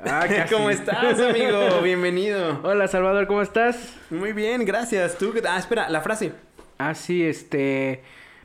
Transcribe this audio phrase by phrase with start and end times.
[0.00, 0.26] Ah.
[0.50, 1.80] ¿Cómo estás, amigo?
[1.82, 2.60] Bienvenido.
[2.62, 3.94] Hola, Salvador, ¿cómo estás?
[4.10, 5.16] Muy bien, gracias.
[5.18, 5.32] ¿Tú?
[5.48, 6.32] Ah, espera, la frase.
[6.78, 8.02] Ah, sí, este...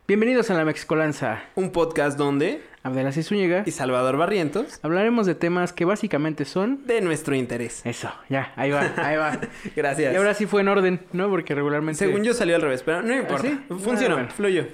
[0.07, 1.43] Bienvenidos a la Mexicolanza.
[1.55, 3.63] Un podcast donde Abdelaziz Zúñiga.
[3.65, 6.85] y Salvador Barrientos Hablaremos de temas que básicamente son...
[6.87, 7.81] de nuestro interés.
[7.85, 9.37] Eso, ya, ahí va, ahí va.
[9.75, 10.13] Gracias.
[10.13, 11.29] Y ahora sí fue en orden, ¿no?
[11.29, 11.99] Porque regularmente...
[12.05, 13.47] Según yo salió al revés, pero no importa.
[13.47, 13.59] sí?
[13.69, 14.33] Funcionó, Ah, bueno.
[14.35, 14.65] fluyó.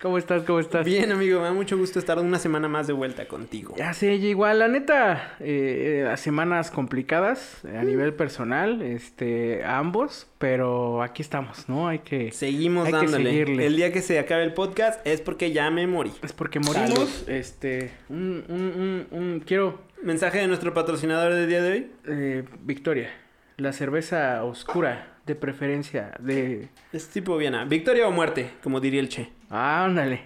[0.00, 0.44] ¿Cómo estás?
[0.44, 0.86] ¿Cómo estás?
[0.86, 3.74] Bien, amigo, me da mucho gusto estar una semana más de vuelta contigo.
[3.76, 9.78] Ya sé, igual, la neta, eh, las semanas complicadas eh, a nivel personal, este, a
[9.78, 11.88] ambos, pero aquí estamos, ¿no?
[11.88, 12.30] Hay que...
[12.30, 13.66] Seguimos Hay que seguirle.
[13.66, 16.12] El día que se acabe el podcast es porque ya me morí.
[16.22, 21.60] Es porque morimos, este, un, un, un, un- quiero, Mensaje de nuestro patrocinador del día
[21.60, 21.90] de hoy.
[22.06, 23.10] eh, Victoria,
[23.56, 26.68] la cerveza oscura, de preferencia, de...
[26.92, 27.64] Es tipo Viena.
[27.64, 29.30] Victoria o muerte, como diría el Che.
[29.50, 30.22] Ah, ándale,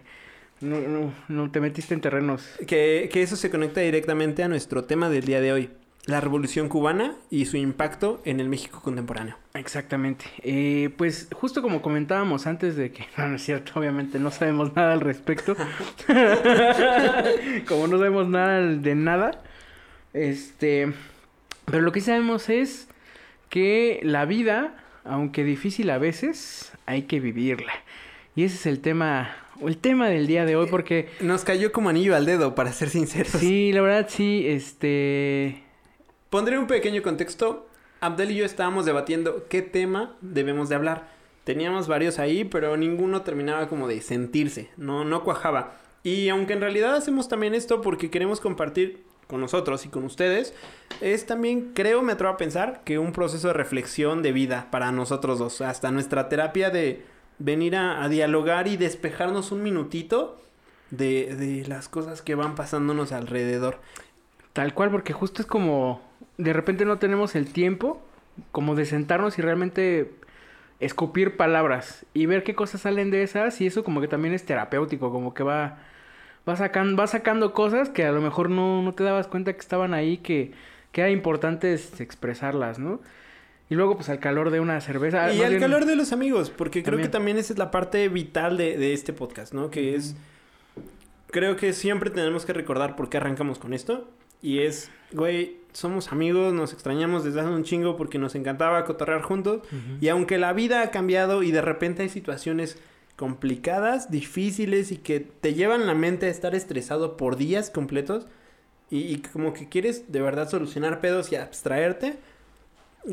[0.60, 2.48] no, no, no te metiste en terrenos.
[2.66, 5.70] Que, que eso se conecta directamente a nuestro tema del día de hoy.
[6.06, 9.36] La revolución cubana y su impacto en el México contemporáneo.
[9.54, 10.24] Exactamente.
[10.42, 14.74] Eh, pues justo como comentábamos antes de que, no, no es cierto, obviamente no sabemos
[14.74, 15.54] nada al respecto.
[17.68, 19.42] como no sabemos nada de nada.
[20.12, 20.92] Este,
[21.64, 22.88] pero lo que sabemos es
[23.48, 24.74] que la vida,
[25.04, 27.72] aunque difícil a veces, hay que vivirla.
[28.34, 31.88] Y ese es el tema, el tema del día de hoy, porque Nos cayó como
[31.90, 33.32] anillo al dedo, para ser sinceros.
[33.32, 35.62] sí, la verdad sí, este,
[36.30, 37.68] Pondré un pequeño contexto.
[38.00, 41.08] Abdel y yo estábamos debatiendo qué tema debemos de hablar.
[41.44, 45.76] Teníamos varios ahí, pero ninguno terminaba como de sentirse, no, no cuajaba.
[46.02, 50.54] Y aunque en realidad hacemos también esto porque queremos compartir con nosotros y con ustedes,
[51.00, 54.92] es también, creo, me atrevo a pensar, que un proceso de reflexión de vida para
[54.92, 55.60] nosotros dos.
[55.60, 57.04] Hasta nuestra terapia de
[57.38, 60.40] venir a, a dialogar y despejarnos un minutito
[60.90, 63.80] de, de las cosas que van pasándonos alrededor.
[64.52, 66.02] Tal cual, porque justo es como
[66.36, 68.00] de repente no tenemos el tiempo
[68.50, 70.12] como de sentarnos y realmente
[70.80, 74.44] escupir palabras y ver qué cosas salen de esas y eso como que también es
[74.44, 75.78] terapéutico, como que va
[76.48, 79.60] va sacando va sacando cosas que a lo mejor no, no te dabas cuenta que
[79.60, 80.52] estaban ahí que
[80.92, 83.00] que era importante es- expresarlas, ¿no?
[83.70, 86.50] Y luego pues al calor de una cerveza, Y al bien- calor de los amigos,
[86.50, 87.08] porque creo También.
[87.08, 89.70] que también esa es la parte vital de, de este podcast, ¿no?
[89.70, 90.14] Que es...
[91.30, 94.06] Creo que siempre tenemos que recordar por qué arrancamos con esto.
[94.42, 99.22] Y es, güey, somos amigos, nos extrañamos desde hace un chingo porque nos encantaba cotorrear
[99.22, 99.60] juntos.
[99.68, 99.96] Ujú.
[100.02, 102.78] Y aunque la vida ha cambiado y de repente hay situaciones
[103.22, 108.26] complicadas, difíciles y que te llevan la mente a estar estresado por días completos
[108.90, 112.16] y, y como que quieres de verdad solucionar pedos y abstraerte,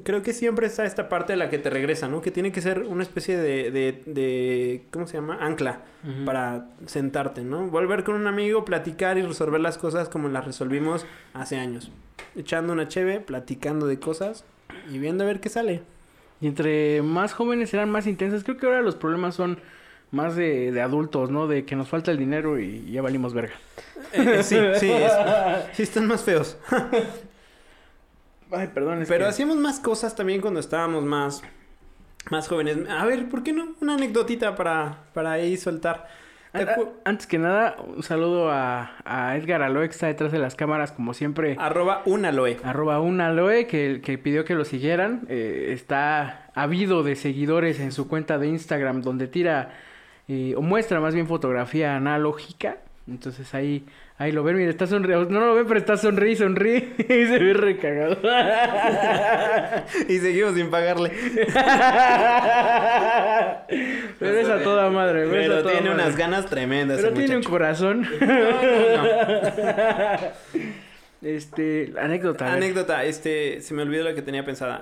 [0.04, 2.24] creo que siempre está esta parte de la que te regresa, ¿no?
[2.24, 5.38] Que tiene que ser una especie de, de, de ¿cómo se llama?
[5.42, 5.82] Ancla
[6.26, 7.68] para sentarte, ¿no?
[7.68, 11.06] Volver con un amigo, platicar y resolver las cosas como las resolvimos
[11.36, 11.92] hace años.
[12.36, 14.44] Echando una cheve, platicando de cosas
[14.92, 15.84] y viendo a ver qué sale.
[16.42, 18.44] Y entre más jóvenes eran más intensas.
[18.44, 19.60] Creo que ahora los problemas son
[20.12, 21.48] más de, de adultos, ¿no?
[21.48, 23.54] De que nos falta el dinero y ya valimos verga.
[24.14, 25.14] Eh, eh, sí, sí, es-
[25.74, 26.58] sí están más feos.
[28.52, 31.44] Ay, perdón, Pero que- hacíamos más cosas también cuando estábamos más,
[32.32, 32.78] más jóvenes.
[32.90, 33.76] A ver, ¿por qué no?
[33.82, 36.08] Una anecdotita para, para ahí soltar.
[36.52, 40.08] ¿Te An- acu- an- Antes que nada, un saludo a, a Edgar Aloe que está
[40.08, 41.56] detrás de las cámaras, como siempre.
[41.60, 42.58] Arroba un aloe.
[42.64, 45.28] Arroba un Aloe que, que pidió que lo siguieran.
[45.30, 49.78] Eh, está habido de seguidores en su cuenta de Instagram donde tira
[50.30, 52.78] eh, o muestra más bien fotografía analógica.
[53.08, 53.84] Entonces ahí,
[54.20, 55.28] ahí lo ven, mira, está sonriendo.
[55.32, 56.94] No lo ven, pero está sonríe, sonríe.
[57.00, 58.20] y se ve recagado.
[60.08, 61.10] y seguimos sin pagarle.
[64.20, 66.04] pero es a toda madre, Pero toda tiene madre.
[66.04, 67.02] unas ganas tremendas.
[67.02, 68.08] Pero tiene un corazón.
[68.22, 68.62] No, no,
[69.42, 70.20] no.
[71.24, 72.54] Este, anécdota.
[72.54, 74.82] Anécdota, este, se me olvidó lo que tenía pensada.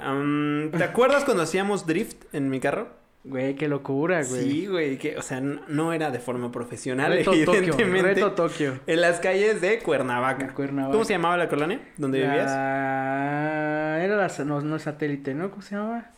[0.77, 3.06] ¿Te acuerdas cuando hacíamos drift en mi carro?
[3.29, 4.41] Güey, qué locura, güey.
[4.41, 8.01] Sí, güey, que, o sea, no era de forma profesional, Reto Tokio, evidentemente.
[8.13, 8.79] reto Tokio.
[8.87, 10.53] En las calles de Cuernavaca.
[10.53, 10.93] Cuernavaca.
[10.93, 12.45] ¿Cómo se llamaba la colonia donde vivías?
[12.45, 13.99] La...
[14.01, 14.31] Era la...
[14.45, 15.49] No, no satélite, ¿no?
[15.49, 16.11] ¿Cómo se llamaba?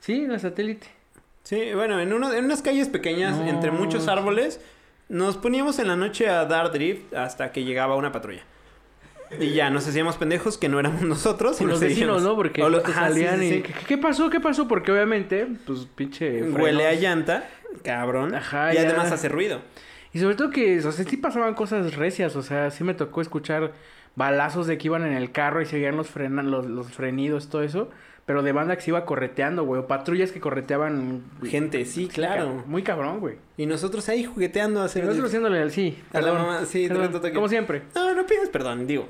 [0.00, 0.86] Sí, la satélite.
[1.44, 3.46] Sí, bueno, en, uno, en unas calles pequeñas, No.
[3.48, 4.60] entre muchos árboles,
[5.08, 8.42] nos poníamos en la noche a dar drift hasta que llegaba una patrulla.
[9.38, 11.60] Y ya, nos hacíamos pendejos que no éramos nosotros.
[11.60, 12.22] y los vecinos, seguíamos.
[12.22, 12.34] ¿no?
[12.36, 13.50] Porque O los- ajá, salían sí, y...
[13.50, 13.62] sí.
[13.86, 14.28] ¿Qué, pasó?
[14.30, 14.66] ¿Qué pasó?
[14.66, 16.42] Porque obviamente, pues, pinche...
[16.42, 17.48] Huele a llanta,
[17.84, 18.34] cabrón.
[18.34, 18.82] Ajá, y ya.
[18.82, 19.60] además hace ruido.
[20.12, 23.20] Y sobre todo que, o sea, sí pasaban cosas recias, o sea, sí me tocó
[23.20, 23.72] escuchar
[24.16, 27.62] balazos de que iban en el carro y seguían los, frenan, los, los frenidos, todo
[27.62, 27.90] eso.
[28.30, 29.80] Pero de banda que se iba correteando, güey.
[29.80, 31.24] O patrullas que correteaban.
[31.44, 32.62] Gente, sí, claro.
[32.64, 33.38] Muy cabrón, güey.
[33.56, 35.02] Y nosotros ahí jugueteando a hacer...
[35.02, 35.98] Nosotros haciéndole al sí.
[36.12, 36.88] A la mamá, sí.
[37.34, 37.82] Como siempre.
[37.92, 39.08] No, no pidas perdón, digo.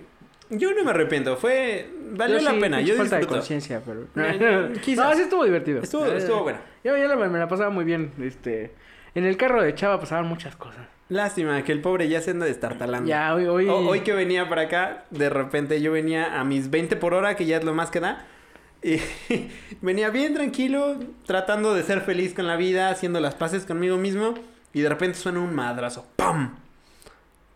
[0.48, 1.86] Yo no me arrepiento, fue...
[2.12, 3.40] Valió Yo la sí, pena, yo falta de disfruto.
[3.40, 4.06] conciencia, pero...
[4.16, 5.10] Eh, quizás.
[5.10, 5.82] No, sí estuvo divertido.
[5.82, 6.60] Estuvo, Eh, estuvo bueno.
[6.82, 8.72] Yo la- me la pasaba muy bien, este...
[9.14, 10.86] En el carro de Chava pasaban muchas cosas.
[11.10, 13.06] Lástima que el pobre ya se anda destartalando.
[13.06, 13.44] Ya, hoy...
[13.48, 17.12] Hoy, O- hoy que venía para acá, de repente yo venía a mis 20 por
[17.12, 18.24] hora, que ya es lo más que da.
[18.82, 18.98] Y
[19.82, 20.96] venía bien tranquilo,
[21.26, 24.34] tratando de ser feliz con la vida, haciendo las paces conmigo mismo.
[24.72, 26.06] Y de repente suena un madrazo.
[26.16, 26.56] ¡Pam!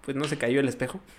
[0.04, 1.00] Pues no se cayó el espejo.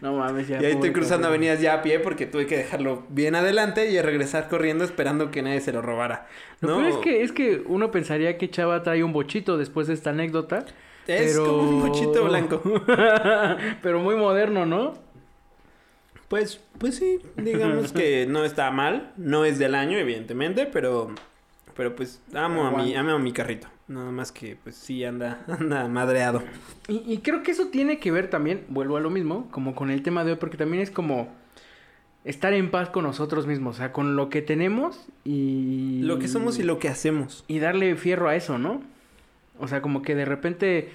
[0.00, 0.60] No mames, ya.
[0.60, 4.00] y ahí estoy cruzando avenidas ya a pie porque tuve que dejarlo bien adelante y
[4.00, 6.26] regresar corriendo esperando que nadie se lo robara.
[6.60, 6.78] ¿no?
[6.78, 10.10] peor es que, es que uno pensaría que Chava trae un bochito después de esta
[10.10, 10.64] anécdota.
[11.06, 12.62] Es pero- como un mochito blanco.
[13.82, 14.94] pero muy moderno, ¿no?
[16.32, 19.12] Pues, pues sí, digamos que no está mal.
[19.18, 21.10] No es del año, evidentemente, pero,
[21.76, 23.68] pero pues amo a mi, amo a mi carrito.
[23.86, 26.42] Nada más que, pues sí anda, anda madreado.
[26.88, 29.90] Y, y creo que eso tiene que ver también, vuelvo a lo mismo, como con
[29.90, 31.28] el tema de hoy, porque también es como
[32.24, 36.00] estar en paz con nosotros mismos, o sea, con lo que tenemos y...
[36.00, 37.44] Lo que somos y lo que hacemos.
[37.46, 38.80] Y darle fierro a eso, ¿no?
[39.58, 40.92] O sea, como que de repente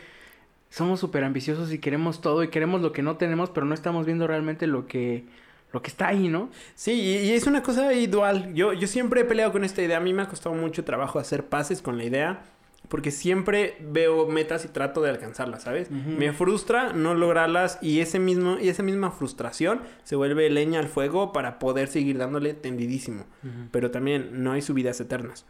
[0.69, 4.05] somos súper ambiciosos y queremos todo y queremos lo que no tenemos, pero no estamos
[4.05, 5.25] viendo realmente lo que,
[5.71, 6.49] lo que está ahí, ¿no?
[6.75, 8.53] Sí, y, es una cosa ahí dual.
[8.53, 9.97] Yo, yo siempre he peleado con esta idea.
[9.97, 12.43] A mí me ha costado mucho trabajo hacer pases con la idea.
[12.89, 15.89] Porque siempre veo metas y trato de alcanzarlas, ¿sabes?
[15.89, 16.11] Ujú.
[16.17, 20.87] Me frustra no lograrlas y ese mismo y esa misma frustración se vuelve leña al
[20.87, 23.25] fuego para poder seguir dándole tendidísimo.
[23.71, 25.45] Pero también no hay subidas eternas.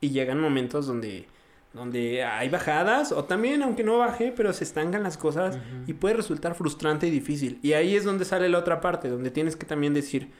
[0.00, 1.26] Y llegan momentos donde
[1.76, 6.16] donde hay bajadas o también aunque no baje, pero se estancan las cosas y puede
[6.16, 7.60] resultar frustrante y difícil.
[7.62, 10.30] Y ahí es donde sale la otra parte, donde tienes que también decir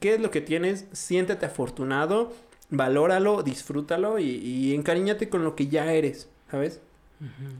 [0.00, 2.32] qué es lo que tienes, siéntete afortunado,
[2.70, 6.80] valóralo, disfrútalo y, y encariñate con lo que ya eres, ¿sabes?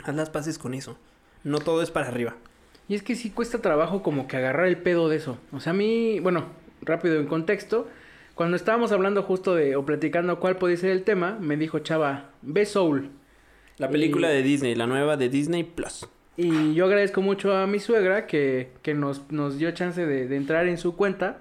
[0.04, 0.96] Haz las paces con eso.
[1.44, 2.36] No todo es para arriba.
[2.88, 5.38] Y es que sí cuesta trabajo como que agarrar el pedo de eso.
[5.52, 6.46] O sea, a mí, bueno,
[6.82, 7.88] rápido en contexto,
[8.34, 12.30] cuando estábamos hablando justo de, o platicando cuál podía ser el tema, me dijo Chava,
[12.42, 13.10] ve Soul.
[13.78, 16.06] La película Y- de Disney, la nueva de Disney Plus.
[16.36, 20.36] Y yo agradezco mucho a mi suegra que, que nos, nos dio chance de, de
[20.36, 21.38] entrar en su cuenta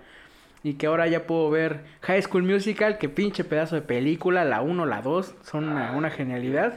[0.62, 4.62] y que ahora ya puedo ver High School Musical, que pinche pedazo de película, la
[4.62, 6.74] 1, la 2, son una, una genialidad.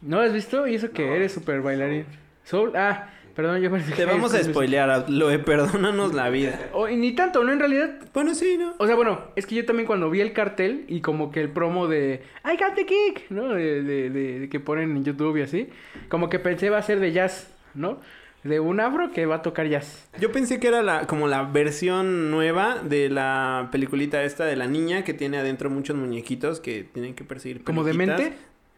[0.00, 0.66] ¿No has visto?
[0.66, 2.06] Y eso que eres súper bailarín.
[2.44, 6.58] Soul, ah, perdón, yo pensé Te vamos a spoilear, Loe, perdónanos la vida.
[6.72, 7.52] O- y ni tanto, ¿no?
[7.52, 8.74] En realidad, Bueno, sí, ¿no?
[8.78, 11.48] o sea, bueno, es que yo también cuando vi el cartel y como que el
[11.50, 13.48] promo de I got the kick, ¿no?
[13.54, 15.68] De, de- de- de que ponen en YouTube y así,
[16.08, 17.98] como que pensé va a ser de jazz, ¿no?
[18.44, 20.08] De un afro que va a tocar jazz.
[20.20, 24.66] Yo pensé que era la, como la versión nueva de la peliculita esta de la
[24.66, 28.32] niña que tiene adentro muchos muñequitos que tienen que perseguir ¿Como demente?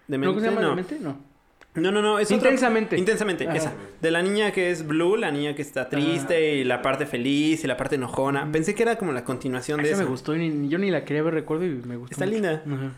[0.07, 0.69] Demente, ¿No se llama no.
[0.71, 0.99] demente?
[1.01, 1.17] No.
[1.75, 2.97] No, no, no, es otra- Intensamente.
[2.97, 3.57] Intensamente, Ajá.
[3.57, 3.73] esa.
[4.01, 7.65] De la niña que es blue, la niña que está triste y la parte feliz
[7.65, 8.49] y la parte enojona.
[8.53, 10.05] Pensé que era como la continuación de Esa eso.
[10.05, 12.15] me gustó y ni- yo ni la quería ver, recuerdo, y me gustó.
[12.15, 12.35] Está mucho.
[12.35, 12.63] linda.
[12.65, 12.93] Ajá.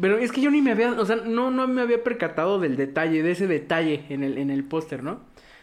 [0.00, 2.76] Pero es que yo ni me había, o sea, no, no me había percatado del
[2.76, 5.20] detalle, de ese detalle en el, en el póster, ¿no?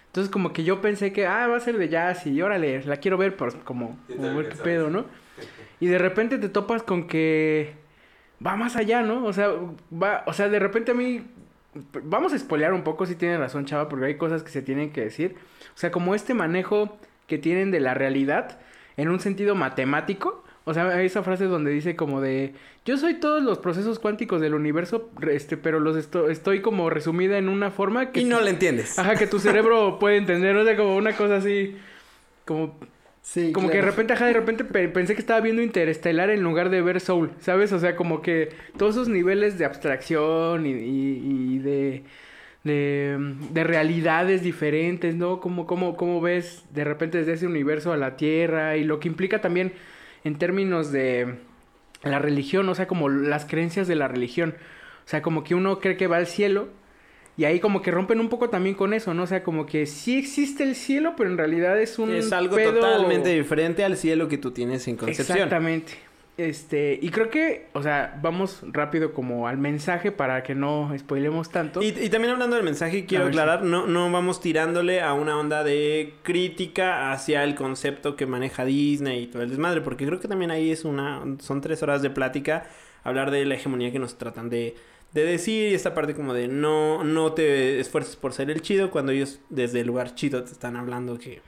[0.07, 2.97] Entonces como que yo pensé que, ah, va a ser de jazz y órale, la
[2.97, 5.05] quiero ver, pues como, como ver qué pedo, ¿no?
[5.79, 7.73] Y de repente te topas con que
[8.45, 9.25] va más allá, ¿no?
[9.25, 9.49] O sea,
[9.91, 11.21] va, o sea, de repente a mí,
[12.03, 14.91] vamos a espolear un poco si tiene razón, chava, porque hay cosas que se tienen
[14.91, 15.35] que decir.
[15.75, 18.59] O sea, como este manejo que tienen de la realidad
[18.97, 20.43] en un sentido matemático.
[20.67, 22.53] O sea, hay esa frase donde dice como de,
[22.85, 27.37] yo soy todos los procesos cuánticos del universo, este, pero los esto- estoy como resumida
[27.37, 28.21] en una forma que...
[28.21, 28.97] Y no la entiendes.
[28.97, 31.77] Ajá, que tu cerebro puede entender, o sea, como una cosa así,
[32.45, 32.75] como
[33.27, 36.43] Sí, como que de repente, ajá, de repente pe- pensé que estaba viendo Interestelar en
[36.43, 37.71] lugar de ver Soul, ¿sabes?
[37.73, 42.03] O sea, como que todos esos niveles de abstracción y, y- y de,
[42.63, 45.39] de, de realidades diferentes, ¿no?
[45.39, 49.07] Como, como, como ves de repente desde ese universo a la Tierra y lo que
[49.07, 49.73] implica también
[50.23, 51.35] en términos de
[52.03, 54.55] la religión, o sea, como las creencias de la religión.
[55.05, 56.69] O sea, como que uno cree que va al cielo
[57.37, 59.23] y ahí como que rompen un poco también con eso, ¿no?
[59.23, 62.55] O sea, como que sí existe el cielo, pero en realidad es un Es algo
[62.55, 65.37] pedo- totalmente diferente al cielo que tú tienes en concepción.
[65.37, 65.93] Exactamente.
[66.37, 71.49] Este, y creo que, o sea, vamos rápido como al mensaje para que no spoilemos
[71.49, 71.81] tanto.
[71.81, 75.63] Y, y también hablando del mensaje, quiero aclarar, no, no vamos tirándole a una onda
[75.63, 80.27] de crítica hacia el concepto que maneja Disney y todo el desmadre, porque creo que
[80.27, 82.65] también ahí es una, son tres horas de plática,
[83.05, 84.75] hablar de la hegemonía que nos tratan de,
[85.15, 88.91] de decir y esta parte como de no, no te esfuerces por ser el chido
[88.91, 91.41] cuando ellos desde el lugar chido te están hablando que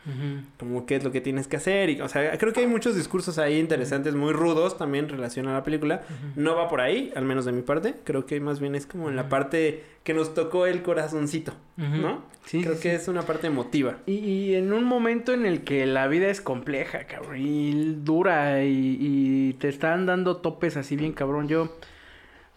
[0.58, 2.96] como qué es lo que tienes que hacer y o sea creo que hay muchos
[2.96, 6.04] discursos ahí interesantes muy rudos también en relación a la película.
[6.36, 7.96] No va por ahí al menos de mi parte.
[8.04, 12.24] Creo que más bien es como en la parte que nos tocó el corazoncito no
[12.46, 12.96] Sí, creo sí, que sí.
[12.96, 13.98] es una parte emotiva.
[14.06, 18.64] Y, y en un momento en el que la vida es compleja, cabrón, y dura,
[18.64, 21.50] y, y te están dando topes así bien cabrón.
[21.50, 21.76] Yo,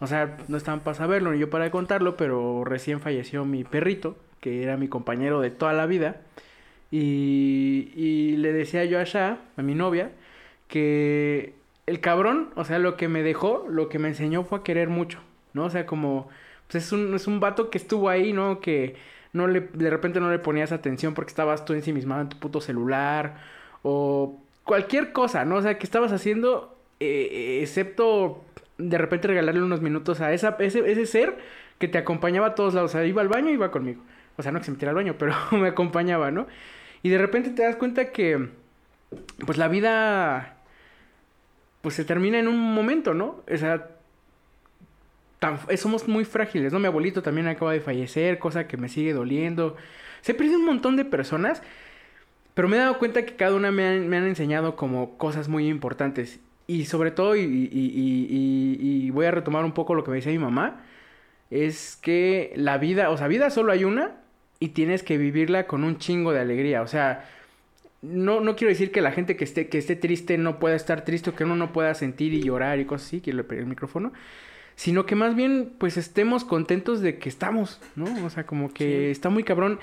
[0.01, 4.17] o sea, no estaban para saberlo ni yo para contarlo, pero recién falleció mi perrito,
[4.39, 6.21] que era mi compañero de toda la vida.
[6.89, 10.11] Y, y le decía yo a Sha, a mi novia,
[10.67, 11.53] que
[11.85, 14.89] el cabrón, o sea, lo que me dejó, lo que me enseñó fue a querer
[14.89, 15.19] mucho,
[15.53, 15.65] ¿no?
[15.65, 16.29] O sea, como,
[16.67, 18.59] pues es un, es un vato que estuvo ahí, ¿no?
[18.59, 18.95] Que
[19.33, 22.59] no le, de repente no le ponías atención porque estabas tú ensimismado en tu puto
[22.59, 23.37] celular
[23.83, 25.57] o cualquier cosa, ¿no?
[25.57, 28.43] O sea, que estabas haciendo, eh, excepto
[28.89, 31.37] de repente regalarle unos minutos a ese, ese ser
[31.79, 32.91] que te acompañaba a todos lados.
[32.91, 34.01] O sea, iba al baño y iba conmigo.
[34.37, 36.47] O sea, no que se metiera al baño, pero me acompañaba, ¿no?
[37.03, 38.49] Y de repente te das cuenta que,
[39.45, 40.57] pues la vida,
[41.81, 43.43] pues se termina en un momento, ¿no?
[43.51, 43.89] O sea,
[45.39, 46.79] tan, somos muy frágiles, ¿no?
[46.79, 49.75] Mi abuelito también acaba de fallecer, cosa que me sigue doliendo.
[50.21, 51.63] Se pierde un montón de personas,
[52.53, 55.47] pero me he dado cuenta que cada una me han, me han enseñado como cosas
[55.47, 56.39] muy importantes.
[56.71, 60.11] Y sobre todo, y, y- y- y- y voy a retomar un poco lo que
[60.11, 60.83] me decía mi mamá,
[61.49, 64.11] es que la vida, o sea, vida solo hay una
[64.59, 66.81] y tienes que vivirla con un chingo de alegría.
[66.81, 67.25] O sea,
[68.01, 71.03] no, no quiero decir que la gente que esté, que esté triste no pueda estar
[71.03, 73.61] triste o que uno no pueda sentir y llorar y cosas así, que le pegué
[73.61, 74.13] el micrófono,
[74.75, 78.05] sino que más bien pues estemos contentos de que estamos, ¿no?
[78.25, 79.11] O sea, como que Sí.
[79.11, 79.79] está muy cabrón.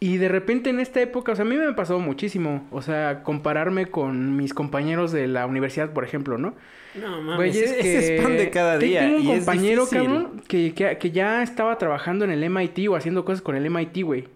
[0.00, 2.82] Y de repente en esta época, o sea, a mí me ha pasado muchísimo, o
[2.82, 6.54] sea, compararme con mis compañeros de la universidad, por ejemplo, ¿no?
[6.94, 10.72] no mames es, ese es pan de cada día Tengo un y compañero, cabrón, que,
[10.72, 14.28] que, que ya estaba trabajando en el MIT o haciendo cosas con el MIT, güey.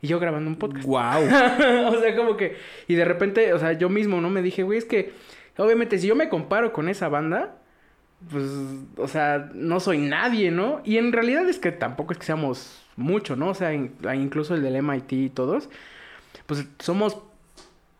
[0.00, 0.86] Y yo grabando un podcast.
[0.86, 1.24] Guau.
[1.24, 2.56] o sea, como que...
[2.86, 4.30] Y de repente, o sea, yo mismo, ¿no?
[4.30, 5.12] Me dije, güey, es que...
[5.56, 7.57] Obviamente, si yo me comparo con esa banda...
[8.30, 8.44] Pues,
[8.96, 10.80] o sea, no soy nadie, ¿no?
[10.84, 13.50] Y en realidad es que tampoco es que seamos mucho, ¿no?
[13.50, 15.68] O sea, in- incluso el del MIT y todos...
[16.46, 17.18] Pues somos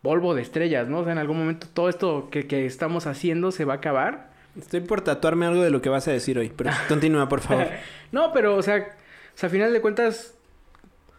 [0.03, 1.01] polvo de estrellas, ¿no?
[1.01, 4.31] O sea, en algún momento todo esto que, que estamos haciendo se va a acabar.
[4.59, 7.67] Estoy por tatuarme algo de lo que vas a decir hoy, pero continúa, por favor.
[8.13, 10.35] No, pero, o sea, o sea, a final de cuentas,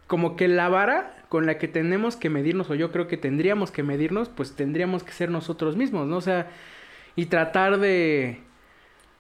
[0.08, 3.70] como que la vara con la que tenemos que medirnos, o yo creo que tendríamos
[3.70, 6.18] que medirnos, pues tendríamos que ser nosotros mismos, ¿no?
[6.18, 6.48] O sea,
[7.16, 8.40] y tratar de,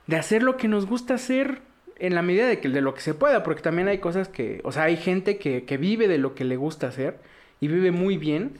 [0.09, 1.61] de hacer lo que nos gusta hacer
[1.97, 4.59] en la medida de, que, de lo que se pueda, porque también hay cosas que,
[4.63, 7.19] o sea, hay gente que, que vive de lo que le gusta hacer
[7.59, 8.53] y vive muy bien,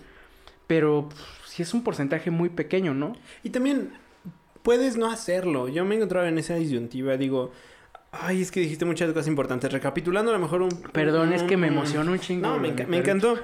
[0.67, 1.09] pero
[1.45, 3.15] si es un porcentaje muy pequeño, ¿no?
[3.43, 3.89] Y también
[4.61, 5.67] puedes no hacerlo.
[5.69, 7.51] Yo me he encontrado en esa disyuntiva, digo,
[8.11, 9.71] ay, es que dijiste muchas cosas importantes.
[9.71, 10.69] Recapitulando a lo mejor un...
[10.91, 12.47] Perdón, es que me un- emocionó un chingo.
[12.47, 13.39] No, me, enca- encantó.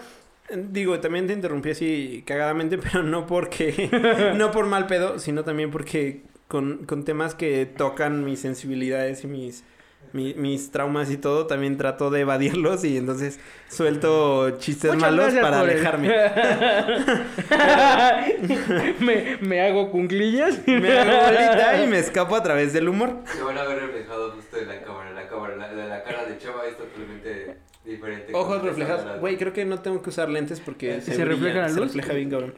[0.54, 3.90] Digo, también te interrumpí así cagadamente, pero no porque...
[4.38, 9.28] no por mal pedo, sino también porque con, con temas que tocan mis sensibilidades y
[9.28, 9.64] mis...
[10.14, 15.34] mi- mis traumas y todo, también trato de evadirlos y entonces suelto chistes Muchas malos
[15.34, 16.08] para alejarme.
[19.00, 20.62] me, me hago cunclillas.
[20.68, 23.20] Me hago bolita y me escapo a través del humor.
[23.26, 25.12] Se van a ver reflejados justo en la cámara.
[25.12, 28.34] La cámara, la, la, la cara de Chava es totalmente diferente.
[28.34, 29.20] Ojos reflejados.
[29.20, 31.86] Güey, creo que no tengo que usar lentes porque ¿Se brilla, refleja la Se luz?
[31.88, 32.56] refleja bien, cabrón.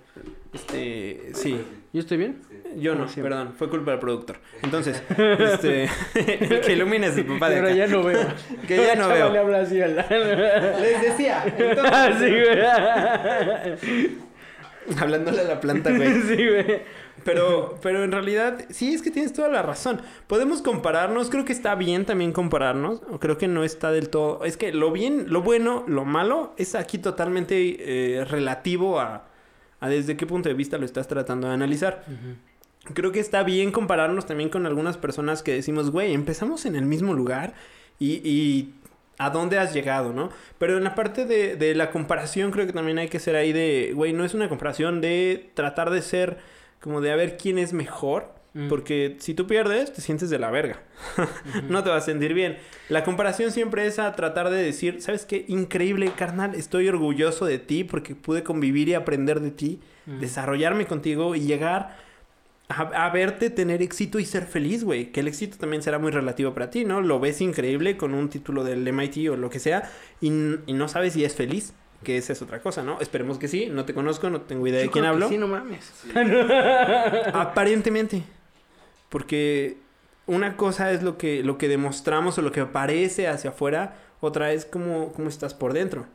[0.53, 1.61] Este, sí.
[1.93, 2.41] ¿Yo estoy bien?
[2.77, 3.31] Yo no, siempre.
[3.35, 4.37] perdón, fue culpa del productor.
[4.61, 5.83] Entonces, este,
[6.15, 7.75] el que ilumina es el papá de Pero acá.
[7.75, 8.27] ya no veo.
[8.67, 9.31] Que ya no veo.
[9.31, 9.95] le habla así al...
[9.95, 12.29] Les decía, Ah, entonces, sí,
[14.85, 14.99] güey.
[14.99, 16.13] hablándole a la planta, güey.
[16.21, 16.81] sí, güey.
[17.23, 20.01] Pero, pero en realidad, sí, es que tienes toda la razón.
[20.27, 23.01] Podemos compararnos, creo que está bien también compararnos.
[23.11, 24.45] o Creo que no está del todo.
[24.45, 27.55] Es que lo bien, lo bueno, lo malo es aquí totalmente
[28.19, 29.25] eh, relativo a,
[29.81, 32.05] a desde qué punto de vista lo estás tratando de analizar.
[32.93, 36.85] Creo que está bien compararnos también con algunas personas que decimos, güey, empezamos en el
[36.85, 37.53] mismo lugar
[37.99, 38.73] y, y
[39.17, 40.29] a dónde has llegado, ¿no?
[40.57, 43.51] Pero en la parte de, de la comparación creo que también hay que ser ahí
[43.53, 46.37] de, güey, no es una comparación de tratar de ser
[46.79, 48.35] como de a ver quién es mejor.
[48.53, 48.69] Mm.
[48.69, 50.81] Porque si tú pierdes, te sientes de la verga.
[51.69, 52.57] no te vas a sentir bien.
[52.89, 55.45] La comparación siempre es a tratar de decir, ¿sabes qué?
[55.47, 56.55] Increíble, carnal.
[56.55, 60.21] Estoy orgulloso de ti porque pude convivir y aprender de ti, Mm.
[60.21, 61.97] desarrollarme contigo y llegar
[62.69, 65.11] a, a verte tener éxito y ser feliz, güey.
[65.11, 67.01] Que el éxito también será muy relativo para ti, ¿no?
[67.01, 69.89] Lo ves increíble con un título del MIT o lo que sea
[70.21, 70.27] y,
[70.65, 71.73] y no sabes si es feliz.
[72.03, 72.99] Que esa es otra cosa, ¿no?
[73.01, 73.69] Esperemos que sí.
[73.71, 75.29] No te conozco, no tengo idea de quién creo que hablo.
[75.29, 75.83] Sí, no mames.
[76.03, 76.09] Sí.
[77.33, 78.23] Aparentemente.
[79.09, 79.77] Porque
[80.25, 84.51] una cosa es lo que, lo que demostramos o lo que parece hacia afuera, otra
[84.51, 86.05] es cómo, cómo estás por dentro.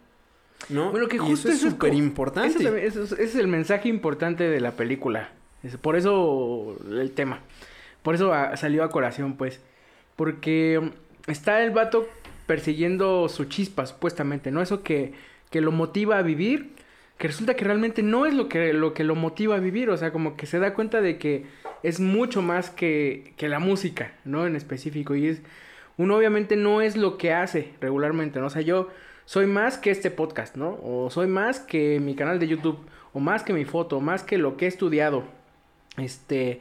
[0.69, 0.91] ¿No?
[0.93, 2.87] Bueno, que Y justo eso es eso es súper como- importante.
[2.87, 5.31] Es- ese es el mensaje importante de la película.
[5.81, 7.40] Por eso el tema.
[8.02, 9.61] Por eso ah, salió a colación, pues.
[10.16, 12.09] Porque mm, está el vato
[12.47, 14.61] persiguiendo su chispa, supuestamente, ¿no?
[14.61, 15.12] Eso que,
[15.50, 16.73] que lo motiva a vivir.
[17.19, 19.90] Que resulta que realmente no es lo que, lo que lo motiva a vivir.
[19.90, 21.47] O sea, como que se da cuenta de que
[21.83, 24.47] es mucho más que, que la música, ¿no?
[24.47, 25.14] En específico.
[25.14, 25.42] Y es.
[25.99, 28.47] Uno obviamente no es lo que hace regularmente, ¿no?
[28.47, 28.88] O sea, yo
[29.25, 30.78] soy más que este podcast, ¿no?
[30.83, 32.78] O soy más que mi canal de YouTube,
[33.12, 35.25] o más que mi foto, o más que lo que he estudiado.
[35.97, 36.61] Este,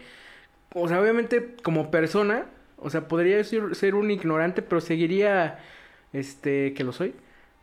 [0.73, 2.45] o sea, obviamente como persona,
[2.77, 5.59] o sea, podría ser, ser un ignorante, pero seguiría,
[6.13, 7.13] este, que lo soy,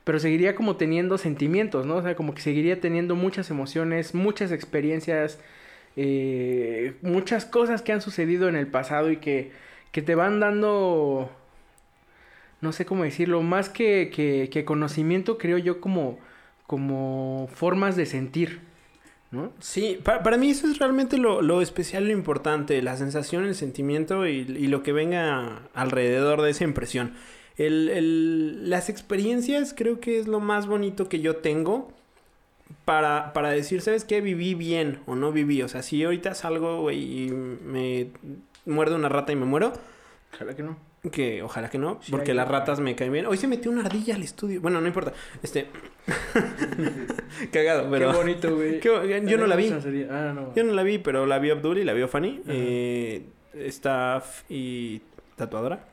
[0.04, 1.96] pero seguiría como teniendo sentimientos, ¿no?
[1.96, 5.40] O sea, como que seguiría teniendo muchas emociones, muchas experiencias,
[5.96, 9.52] eh, muchas cosas que han sucedido en el pasado y que,
[9.92, 11.30] que te van dando
[12.60, 16.18] no sé cómo decirlo, más que, que, que conocimiento, creo yo, como,
[16.66, 18.60] como formas de sentir,
[19.30, 19.52] ¿no?
[19.60, 23.54] Sí, pa- para mí eso es realmente lo, lo especial, lo importante, la sensación, el
[23.54, 27.14] sentimiento y, y lo que venga alrededor de esa impresión.
[27.56, 31.92] El, el- las experiencias creo que es lo más bonito que yo tengo
[32.84, 34.20] para, para decir, ¿sabes qué?
[34.20, 35.62] Viví bien o no viví.
[35.62, 38.08] O sea, si ahorita salgo y me
[38.66, 39.72] muerde una rata y me muero,
[40.34, 40.76] Ojalá que no.
[41.12, 43.26] Que ojalá que no, Sí, porque las ratas me caen bien.
[43.26, 44.60] Hoy se metió una ardilla al estudio.
[44.60, 45.12] Bueno, no importa.
[45.42, 45.68] Este.
[47.52, 48.10] Cagado, pero.
[48.12, 48.80] Qué bonito, güey.
[48.80, 49.70] Qué- yo no la vi.
[50.10, 50.54] Ah, no.
[50.54, 52.42] Yo no la vi, pero la vio Abdul y la vio Fanny.
[52.48, 55.00] Eh, staff y
[55.36, 55.84] tatuadora.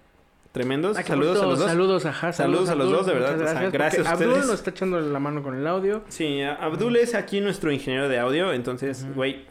[0.52, 0.98] Tremendos.
[0.98, 1.68] Ah, saludos a los dos.
[1.70, 2.32] Saludos, ajá.
[2.32, 4.48] Saludos a los Abdul, dos, de verdad, muchas o sea, Gracias, gracias a Abdul ustedes.
[4.48, 6.04] nos está echando la mano con el audio.
[6.08, 8.54] Sí, Abdul es aquí nuestro ingeniero de audio.
[8.54, 9.44] Entonces, güey,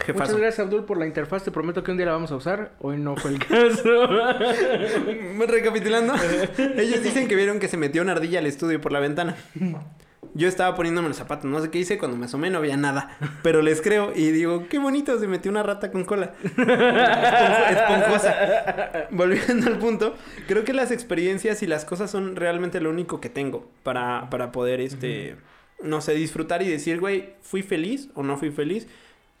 [0.00, 0.24] jefazo.
[0.32, 1.44] Muchas gracias, Abdul, por la interfaz.
[1.44, 2.72] Te prometo que un día la vamos a usar.
[2.80, 4.06] Hoy no fue el caso.
[5.46, 6.14] Recapitulando,
[6.76, 9.36] ellos dicen que vieron que se metió una ardilla al estudio por la ventana.
[10.34, 13.16] Yo estaba poniéndome los zapatos, no sé qué hice, cuando me asomé no había nada.
[13.42, 16.34] Pero les creo y digo, qué bonito, se metió una rata con cola.
[16.44, 19.06] Esponjo- esponjosa.
[19.10, 20.14] Volviendo al punto,
[20.46, 24.52] creo que las experiencias y las cosas son realmente lo único que tengo para, para
[24.52, 25.36] poder, este,
[25.82, 28.86] no sé, disfrutar y decir, güey, ¿fui feliz o no fui feliz?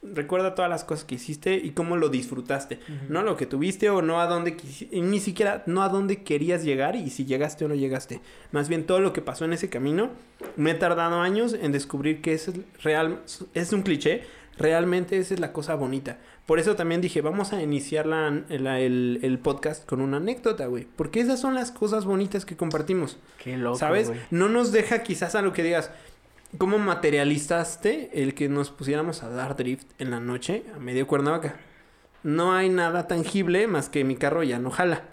[0.02, 2.80] Recuerda todas las cosas que hiciste y cómo lo disfrutaste.
[3.10, 4.56] No lo que tuviste o no a dónde
[4.90, 8.20] y ni siquiera no a dónde querías llegar y si llegaste o no llegaste.
[8.50, 10.10] Más bien todo lo que pasó en ese camino.
[10.56, 12.50] Me he tardado años en descubrir que es
[12.82, 13.20] real,
[13.52, 14.22] es un cliché.
[14.56, 16.18] Realmente esa es la cosa bonita.
[16.44, 20.66] Por eso también dije, vamos a iniciar la- la- el, el podcast con una anécdota,
[20.66, 20.86] güey.
[20.96, 23.18] Porque esas son las cosas bonitas que compartimos.
[23.42, 24.12] Qué loco, ¿Sabes?
[24.30, 25.90] No nos deja quizás a lo que digas,
[26.58, 31.56] ¿cómo materializaste el que nos pusiéramos a dar drift en la noche a medio Cuernavaca?
[32.22, 35.04] No hay nada tangible más que mi carro ya no jala.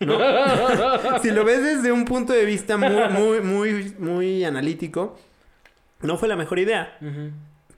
[0.00, 0.18] ¿no?
[1.22, 5.18] si lo ves desde un punto de vista muy, muy, muy, muy analítico,
[6.02, 6.96] no fue la mejor idea.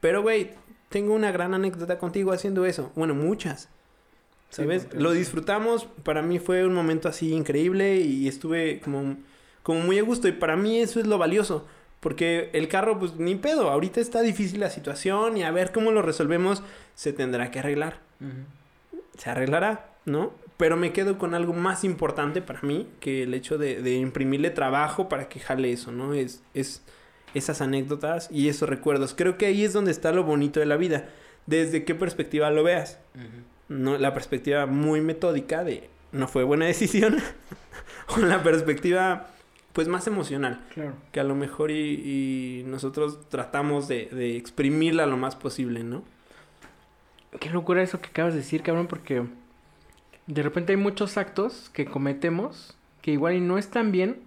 [0.01, 0.53] Pero, güey,
[0.89, 2.93] tengo una gran anécdota contigo haciendo eso.
[2.95, 3.69] Bueno, muchas.
[4.51, 4.89] Sí, ¿Sabes?
[4.93, 5.87] Lo disfrutamos.
[6.03, 9.17] Para mí fue un momento así increíble y estuve como,
[9.63, 10.29] como muy a gusto.
[10.29, 11.67] Y para mí eso es lo valioso.
[12.01, 13.71] Porque el carro, pues ni pedo.
[13.71, 16.63] Ahorita está difícil la situación y a ver cómo lo resolvemos.
[16.95, 18.01] Se tendrá que arreglar.
[18.21, 19.03] Ujú.
[19.19, 20.33] Se arreglará, ¿no?
[20.57, 24.51] Pero me quedo con algo más importante para mí que el hecho de, de imprimirle
[24.51, 26.15] trabajo para que jale eso, ¿no?
[26.15, 26.83] Es, es
[27.35, 29.15] esas anécdotas y esos recuerdos.
[29.15, 31.09] Creo que ahí es donde está lo bonito de la vida.
[31.47, 32.99] Desde qué perspectiva lo veas.
[33.69, 37.19] No, la perspectiva muy metódica de no fue buena decisión.
[38.09, 39.29] o la perspectiva
[39.81, 40.61] pues más emocional.
[40.75, 40.93] Claro.
[41.11, 41.75] Que a lo mejor y,
[42.61, 46.03] y nosotros tratamos de, de exprimirla lo más posible, ¿no?
[47.41, 49.23] Qué locura eso que acabas de decir, cabrón, porque
[50.27, 54.19] de repente hay muchos actos que cometemos que igual y no están bien,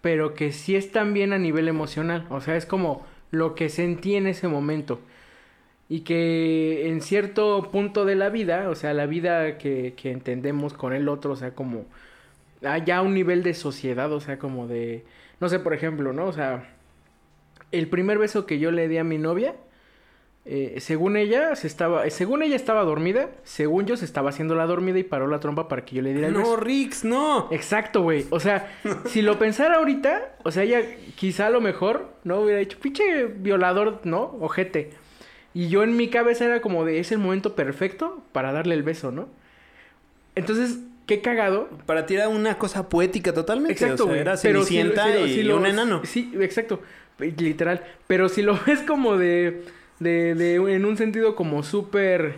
[0.00, 2.24] pero que sí están bien a nivel emocional.
[2.30, 5.00] O sea, es como lo que sentí en ese momento.
[5.88, 10.72] Y que en cierto punto de la vida, o sea, la vida que, que entendemos
[10.72, 11.84] con el otro, o sea, como
[12.84, 15.04] ya un nivel de sociedad, o sea, como de,
[15.40, 16.26] no sé, por ejemplo, ¿no?
[16.26, 16.74] O sea,
[17.72, 19.54] el primer beso que yo le di a mi novia,
[20.44, 24.66] eh, según ella, se estaba, según ella estaba dormida, según yo se estaba haciendo la
[24.66, 26.56] dormida y paró la trompa para que yo le diera el No, beso.
[26.56, 27.48] Rix, no.
[27.52, 28.26] Exacto, güey.
[28.30, 28.68] O sea,
[29.06, 30.80] si lo pensara ahorita, o sea, ella
[31.14, 32.40] quizá a lo mejor, ¿no?
[32.40, 34.36] Hubiera dicho, pinche violador, ¿no?
[34.40, 34.90] Ojete.
[35.54, 38.82] Y yo en mi cabeza era como de, es el momento perfecto para darle el
[38.82, 39.28] beso, ¿no?
[40.34, 41.68] Entonces, qué cagado.
[41.86, 43.72] Para ti era una cosa poética totalmente.
[43.72, 44.20] Exacto, o sea, güey.
[44.20, 46.02] era Pero si- y lo- un enano.
[46.04, 46.80] Sí, exacto.
[47.18, 47.84] Literal.
[48.06, 49.62] Pero si lo ves como de,
[50.00, 52.36] de, de, en un sentido como súper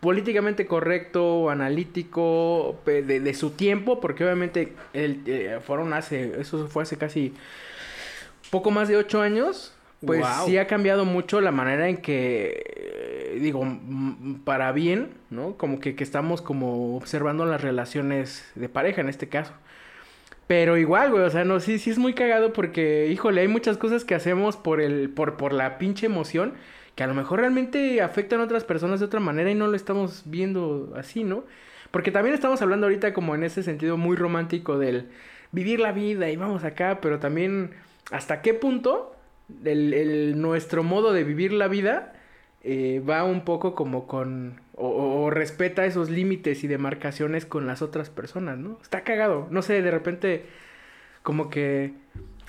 [0.00, 6.82] políticamente correcto, analítico, de, de su tiempo, porque obviamente el, eh, fueron hace, eso fue
[6.82, 7.32] hace casi
[8.50, 9.72] poco más de ocho años,
[10.04, 12.75] pues sí ha cambiado mucho la manera en que,
[13.26, 13.64] eh, digo,
[14.44, 15.56] para bien, ¿no?
[15.56, 19.52] Como que, que estamos como observando las relaciones de pareja en este caso.
[20.46, 23.78] Pero igual, güey, o sea, no, sí, sí es muy cagado porque, híjole, hay muchas
[23.78, 26.54] cosas que hacemos por el, por, por la pinche emoción
[26.94, 29.76] que a lo mejor realmente afectan a otras personas de otra manera y no lo
[29.76, 31.44] estamos viendo así, ¿no?
[31.90, 35.08] Porque también estamos hablando ahorita como en ese sentido muy romántico del
[35.52, 37.72] vivir la vida y vamos acá, pero también
[38.10, 39.14] hasta qué punto
[39.64, 42.14] el, el- nuestro modo de vivir la vida
[42.68, 44.60] eh, va un poco como con...
[44.74, 48.78] O, respeta esos límites y demarcaciones con las otras personas, ¿no?
[48.82, 49.46] Está cagado.
[49.50, 50.44] No sé, de repente
[51.22, 51.92] como que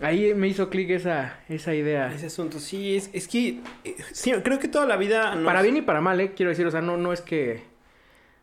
[0.02, 2.12] ahí me hizo clic esa, esa idea.
[2.14, 5.36] Ese asunto, sí, es, es que eh, sí, creo que toda la vida...
[5.36, 6.34] nos- Para bien y para mal, ¿eh?
[6.36, 7.64] Quiero decir, o sea, no, no es que...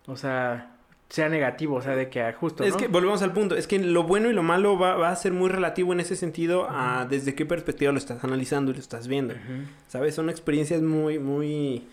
[0.06, 0.73] O sea,
[1.14, 3.78] sea negativo, o sea, de que ah, justo, Es que volvemos al punto, es que
[3.78, 7.06] lo bueno y lo malo va, va a ser muy relativo en ese sentido a
[7.08, 9.32] desde qué perspectiva lo estás analizando y lo estás viendo.
[9.86, 10.16] ¿Sabes?
[10.16, 11.86] Son experiencias muy, muy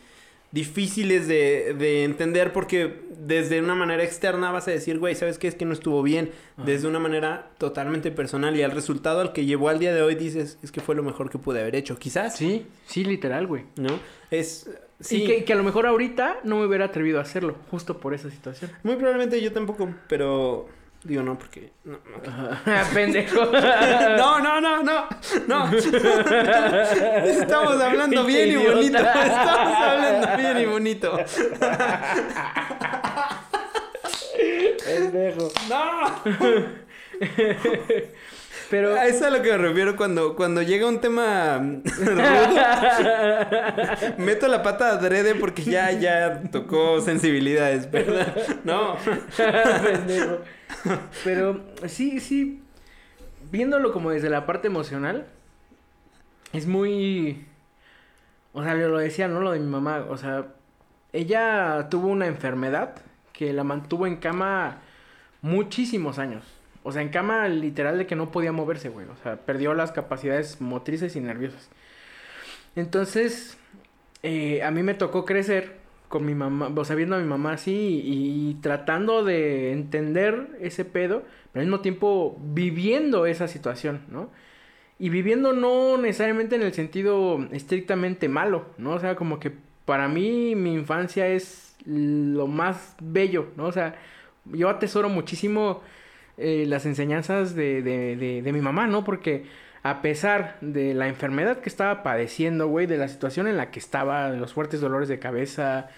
[0.52, 5.48] difíciles de, de entender porque desde una manera externa vas a decir, güey, ¿sabes qué?
[5.48, 6.32] Es que no estuvo bien.
[6.58, 10.16] Desde una manera totalmente personal y al resultado al que llevó al día de hoy
[10.16, 11.96] dices, es que fue lo mejor que pude haber hecho.
[12.00, 13.66] Quizás, Sí, sí, literal, güey.
[13.76, 14.00] ¿no?
[14.32, 14.68] Es...
[15.02, 18.00] Sí, Y que, que a lo mejor ahorita no me hubiera atrevido a hacerlo, justo
[18.00, 18.72] por esa situación.
[18.84, 20.68] muy probablemente yo tampoco, pero...
[21.04, 21.72] Digo, no, porque...
[21.84, 22.22] No, no.
[22.94, 23.44] Pendejo.
[24.18, 25.08] No, no, no, no,
[25.48, 25.72] no.
[27.26, 28.98] Estamos hablando bien y bonito.
[29.00, 31.18] Estamos hablando bien y bonito.
[34.86, 35.52] Pendejo.
[35.70, 36.22] No.
[38.72, 38.96] Pero...
[38.96, 42.24] A eso es a lo que me refiero cuando, cuando llega un tema rudo.
[44.18, 48.34] Meto la pata adrede porque ya, ya tocó sensibilidades, ¿verdad?
[48.64, 48.96] No.
[51.26, 52.64] Pero sí, sí.
[53.52, 55.28] Viéndolo como desde la parte emocional,
[56.54, 57.46] es muy.
[58.54, 59.42] O sea, lo decía, ¿no?
[59.42, 60.06] Lo de mi mamá.
[60.10, 60.46] O sea,
[61.12, 62.96] ella tuvo una enfermedad
[63.34, 64.78] que la mantuvo en cama
[65.42, 66.61] muchísimos años.
[66.84, 69.08] O sea, en cama literal de que no podía moverse, güey.
[69.08, 71.70] O sea, perdió las capacidades motrices y nerviosas.
[72.76, 73.58] Entonces,
[74.24, 77.54] eh, a mí me tocó crecer con mi mamá, o sea, viendo a mi mamá
[77.54, 84.02] así y, y tratando de entender ese pedo, pero al mismo tiempo viviendo esa situación,
[84.10, 84.30] ¿no?
[85.00, 88.92] Y viviendo no necesariamente en el sentido estrictamente malo, ¿no?
[88.92, 89.52] O sea, como que
[89.86, 93.66] para mí mi infancia es lo más bello, ¿no?
[93.66, 93.96] O sea,
[94.46, 95.82] yo atesoro muchísimo
[96.42, 99.04] eh, las enseñanzas de, de, de, mi mamá, ¿no?
[99.04, 99.46] Porque
[99.84, 103.80] a pesar de la enfermedad que estaba padeciendo, güey, de la situación en la que
[103.80, 105.90] estaba, de los fuertes dolores de cabeza,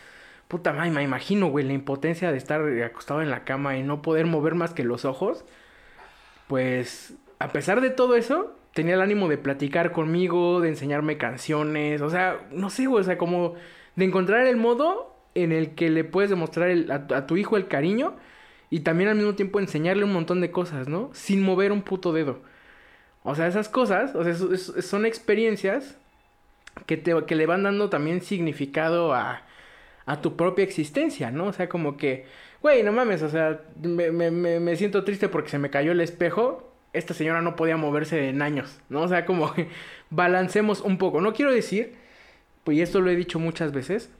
[0.47, 4.01] puta madre, me imagino, güey, la impotencia de estar acostado en la cama y no
[4.01, 5.45] poder mover más que los ojos,
[6.47, 12.01] pues a pesar de todo eso, tenía el ánimo de platicar conmigo, de enseñarme canciones,
[12.01, 13.56] o sea, no sé, güey, o sea, como
[13.95, 17.67] de encontrar el modo en el que le puedes demostrar el- a tu hijo el
[17.67, 18.15] cariño
[18.73, 21.12] y también al mismo tiempo enseñarle un montón de cosas, ¿no?
[21.13, 22.41] Sin mover un puto dedo.
[23.21, 24.33] O sea, esas cosas, o sea,
[24.81, 25.95] son experiencias
[26.88, 29.43] que, te, que le van dando también significado a,
[30.07, 31.45] a tu propia existencia, ¿no?
[31.45, 32.25] O sea, como que,
[32.63, 35.91] güey, no mames, o sea, me, me, me, me siento triste porque se me cayó
[35.91, 36.73] el espejo.
[36.93, 39.03] Esta señora no podía moverse en años, ¿no?
[39.03, 39.67] O sea, como que
[40.09, 41.21] balancemos un poco.
[41.21, 41.93] No quiero decir,
[42.63, 44.12] pues y esto lo he dicho muchas veces,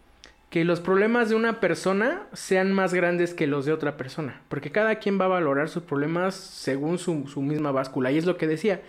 [0.54, 4.40] que los problemas de una persona sean más grandes que los de otra persona.
[4.50, 8.12] Porque cada quien va a valorar sus problemas según su, su misma báscula.
[8.12, 8.80] Y es lo que decía.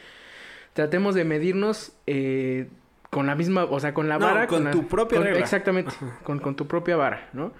[0.74, 2.68] Tratemos de medirnos eh,
[3.08, 4.46] con la misma, o sea, con la No, vara.
[4.46, 5.38] con la- tu propia regla.
[5.38, 5.90] Exactamente,
[6.22, 7.50] con, con tu propia vara, ¿no?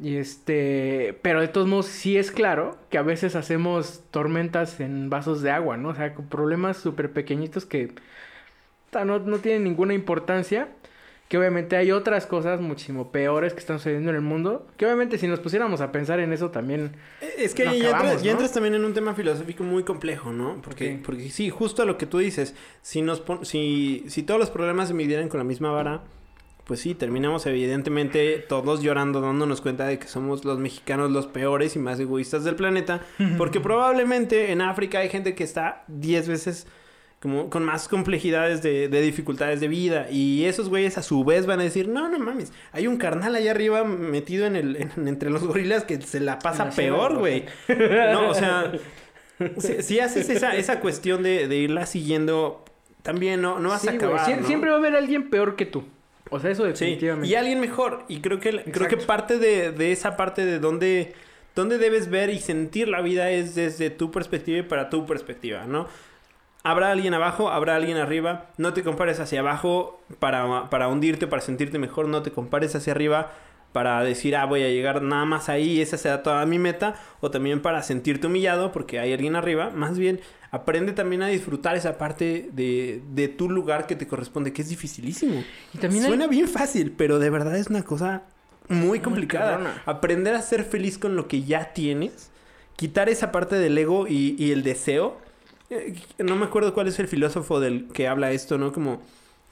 [0.00, 5.08] Y este, pero de todos modos sí es claro que a veces hacemos tormentas en
[5.08, 5.90] vasos de agua, ¿no?
[5.90, 7.92] O sea, con problemas súper pequeñitos que
[9.04, 10.66] no, no tienen ninguna importancia.
[11.28, 14.66] Que obviamente hay otras cosas muchísimo peores que están sucediendo en el mundo.
[14.78, 16.92] Que obviamente si nos pusiéramos a pensar en eso también...
[17.36, 18.30] Es que ya, acabamos, entras, ya ¿no?
[18.32, 20.60] entras también en un tema filosófico muy complejo, ¿no?
[20.62, 21.04] Porque, Ok.
[21.04, 24.48] porque sí, justo a lo que tú dices, si nos pon- si, si todos los
[24.48, 26.00] problemas se midieran con la misma vara,
[26.64, 31.76] pues sí, terminamos evidentemente todos llorando, dándonos cuenta de que somos los mexicanos los peores
[31.76, 33.02] y más egoístas del planeta,
[33.38, 36.66] porque probablemente en África hay gente que está 10 veces
[37.20, 41.46] como con más complejidades de, de dificultades de vida y esos güeyes a su vez
[41.46, 45.08] van a decir, no, no mames, hay un carnal allá arriba metido en el, en-
[45.08, 47.44] entre los gorilas que se la pasa peor, güey.
[47.66, 47.88] güey.
[48.12, 48.72] No, o sea,
[49.58, 52.64] si, si haces esa, esa cuestión de, de irla siguiendo,
[53.02, 54.46] también no, no vas Sí, a acabar, sie- ¿no?
[54.46, 55.84] Siempre va a haber alguien peor que tú.
[56.30, 57.28] O sea, eso Sí, definitivamente.
[57.28, 58.04] y alguien mejor.
[58.08, 61.14] Y creo que, creo que parte de, de esa parte de donde,
[61.56, 65.64] donde debes ver y sentir la vida es desde tu perspectiva y para tu perspectiva,
[65.66, 65.88] ¿no?
[66.64, 68.46] Habrá alguien abajo, habrá alguien arriba.
[68.58, 72.08] No te compares hacia abajo para, para hundirte, para sentirte mejor.
[72.08, 73.32] No te compares hacia arriba
[73.72, 76.96] para decir, ah, voy a llegar nada más ahí, esa será toda mi meta.
[77.20, 79.70] O también para sentirte humillado porque hay alguien arriba.
[79.70, 84.52] Más bien, aprende también a disfrutar esa parte de, de tu lugar que te corresponde,
[84.52, 85.44] que es dificilísimo.
[85.74, 88.22] Y también hay- Suena bien fácil, pero de verdad es una cosa
[88.68, 89.58] muy complicada.
[89.86, 92.30] Aprender a ser feliz con lo que ya tienes,
[92.76, 95.18] quitar esa parte del ego y, y el deseo.
[95.70, 98.72] Eh, No me acuerdo cuál es el filósofo del que habla esto, ¿no?
[98.72, 99.02] Como,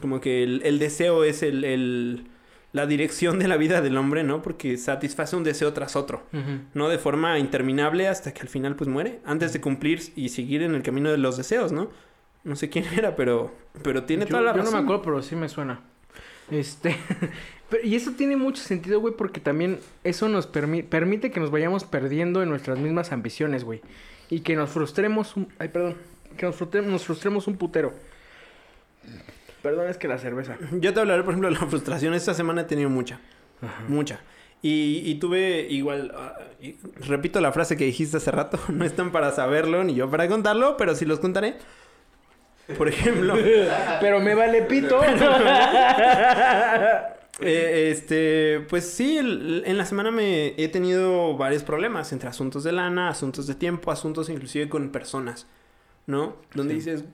[0.01, 2.27] como que el, el deseo es el, el-
[2.73, 4.43] la dirección de la vida del hombre, ¿no?
[4.43, 6.23] Porque satisface un deseo tras otro.
[6.75, 9.21] No de forma interminable hasta que al final pues muere.
[9.25, 11.89] Antes de cumplir y seguir en el camino de los deseos, ¿no?
[12.45, 14.73] No sé quién era, pero, pero tiene yo, toda la yo razón.
[14.75, 15.81] no me acuerdo, pero sí me suena.
[16.51, 16.97] Este.
[17.71, 21.51] pero- y eso tiene mucho sentido, güey, porque también eso nos permi- permite que nos
[21.51, 23.81] vayamos perdiendo en nuestras mismas ambiciones, güey.
[24.31, 25.53] Y que nos frustremos un.
[25.59, 25.97] Ay, perdón.
[26.37, 27.95] Que nos frustremos, nos frustremos un putero.
[29.63, 30.57] Perdón, es que la cerveza.
[30.73, 32.15] Yo te hablaré, por ejemplo, de la frustración.
[32.15, 33.21] Esta semana he tenido mucha.
[33.63, 33.85] Ajá.
[33.89, 34.21] Mucha.
[34.63, 39.13] Y, y tuve igual, ah, y repito la frase que dijiste hace rato, no están
[39.13, 41.57] para saberlo ni yo para contarlo, pero sí los contaré.
[42.77, 43.35] Por ejemplo,
[44.01, 45.01] Pero me vale pito.
[47.41, 52.65] eh, este, pues sí, el- en la semana me he tenido varios problemas entre asuntos
[52.65, 55.47] de lana, asuntos de tiempo, asuntos inclusive con personas,
[56.07, 56.37] ¿no?
[56.55, 56.79] Donde Sí.
[56.81, 57.05] dices,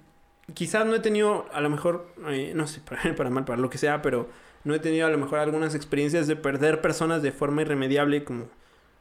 [0.54, 3.68] quizás no he tenido, a lo mejor, eh, no sé, para, para mal, para lo
[3.70, 4.28] que sea, pero
[4.64, 8.44] no he tenido a lo mejor algunas experiencias de perder personas de forma irremediable como,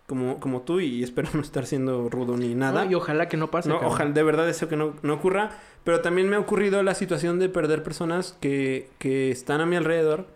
[0.08, 2.84] como, como tú y espero no estar siendo rudo ni nada.
[2.86, 3.70] No, y ojalá que no pase.
[3.70, 3.94] No, cabrón.
[3.94, 5.52] ojalá, de verdad deseo que no, no ocurra.
[5.84, 9.76] Pero también me ha ocurrido la situación de perder personas que, que están a mi
[9.76, 10.28] alrededor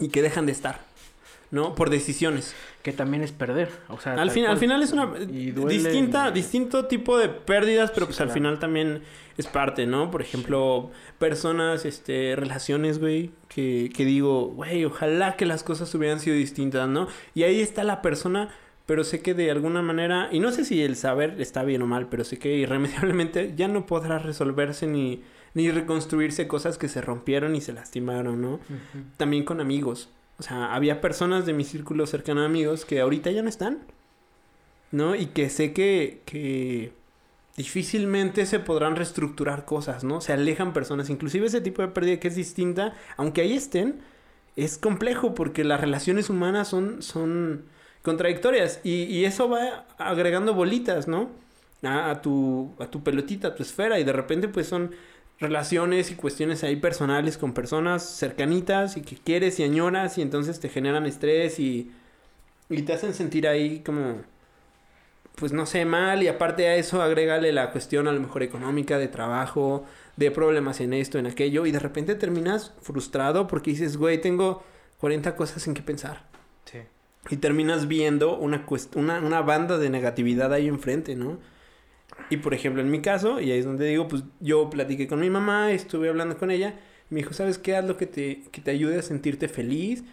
[0.00, 0.80] y que dejan de estar,
[1.50, 1.74] ¿no?
[1.74, 2.54] Por decisiones.
[2.82, 3.70] Que también es perder.
[3.88, 7.28] O sea, Al, fin, al final es una Y duele distinta, y- distinto tipo de
[7.30, 9.02] pérdidas, pero Sí, pues al final también
[9.38, 10.10] es parte, ¿no?
[10.10, 16.20] Por ejemplo, personas, este, relaciones, güey, que, que digo, güey, ojalá que las cosas hubieran
[16.20, 17.08] sido distintas, ¿no?
[17.34, 18.50] Y ahí está la persona,
[18.86, 21.86] pero sé que de alguna manera, y no sé si el saber está bien o
[21.86, 25.22] mal, pero sé que irremediablemente ya no podrá resolverse ni,
[25.54, 28.60] ni reconstruirse cosas que se rompieron y se lastimaron, ¿no?
[29.16, 30.10] También con amigos.
[30.38, 33.78] O sea, había personas de mi círculo cercano de amigos que ahorita ya no están.
[34.90, 35.16] ¿No?
[35.16, 36.92] Y que sé que, que
[37.56, 40.20] difícilmente se podrán reestructurar cosas, ¿no?
[40.20, 41.10] Se alejan personas.
[41.10, 44.00] Inclusive ese tipo de pérdida que es distinta, aunque ahí estén,
[44.56, 47.64] es complejo porque las relaciones humanas son, son
[48.02, 48.80] contradictorias.
[48.84, 51.30] Y, y eso va agregando bolitas, ¿no?
[51.82, 53.98] A, a tu, a tu pelotita, a tu esfera.
[53.98, 54.92] Y de repente pues son
[55.40, 60.60] relaciones y cuestiones ahí personales con personas cercanitas y que quieres y añoras y entonces
[60.60, 61.90] te generan estrés y,
[62.70, 64.22] y te hacen sentir ahí como,
[65.36, 68.98] pues no sé, mal y aparte a eso agrégale la cuestión a lo mejor económica,
[68.98, 69.84] de trabajo,
[70.16, 74.62] de problemas en esto, en aquello y de repente terminas frustrado porque dices, güey, tengo
[74.98, 76.22] 40 cosas en que pensar.
[76.64, 76.78] Sí.
[77.30, 81.38] Y terminas viendo una, cuest- una, una banda de negatividad ahí enfrente, ¿no?
[82.30, 85.20] Y por ejemplo, en mi caso, y ahí es donde digo, pues yo platiqué con
[85.20, 86.74] mi mamá, estuve hablando con ella,
[87.10, 87.76] y me dijo, ¿sabes qué?
[87.76, 90.04] Haz lo que te, que te ayude a sentirte feliz,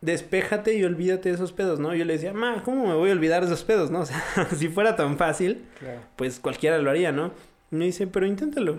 [0.00, 1.94] despéjate y olvídate de esos pedos, ¿no?
[1.94, 4.00] Yo le decía, ma, ¿cómo me voy a olvidar de esos pedos, no?
[4.02, 4.22] O sea,
[4.56, 6.00] si fuera tan fácil, Claro.
[6.16, 7.32] pues cualquiera lo haría, ¿no?
[7.70, 8.76] Y me dice, pero inténtalo.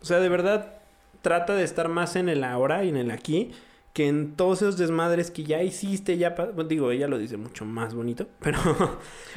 [0.00, 0.74] O sea, de verdad,
[1.22, 3.50] trata de estar más en el ahora y en el aquí
[3.92, 6.30] que en todos esos desmadres que ya hiciste, ya...
[6.30, 8.58] bueno, digo, ella lo dice mucho más bonito, pero,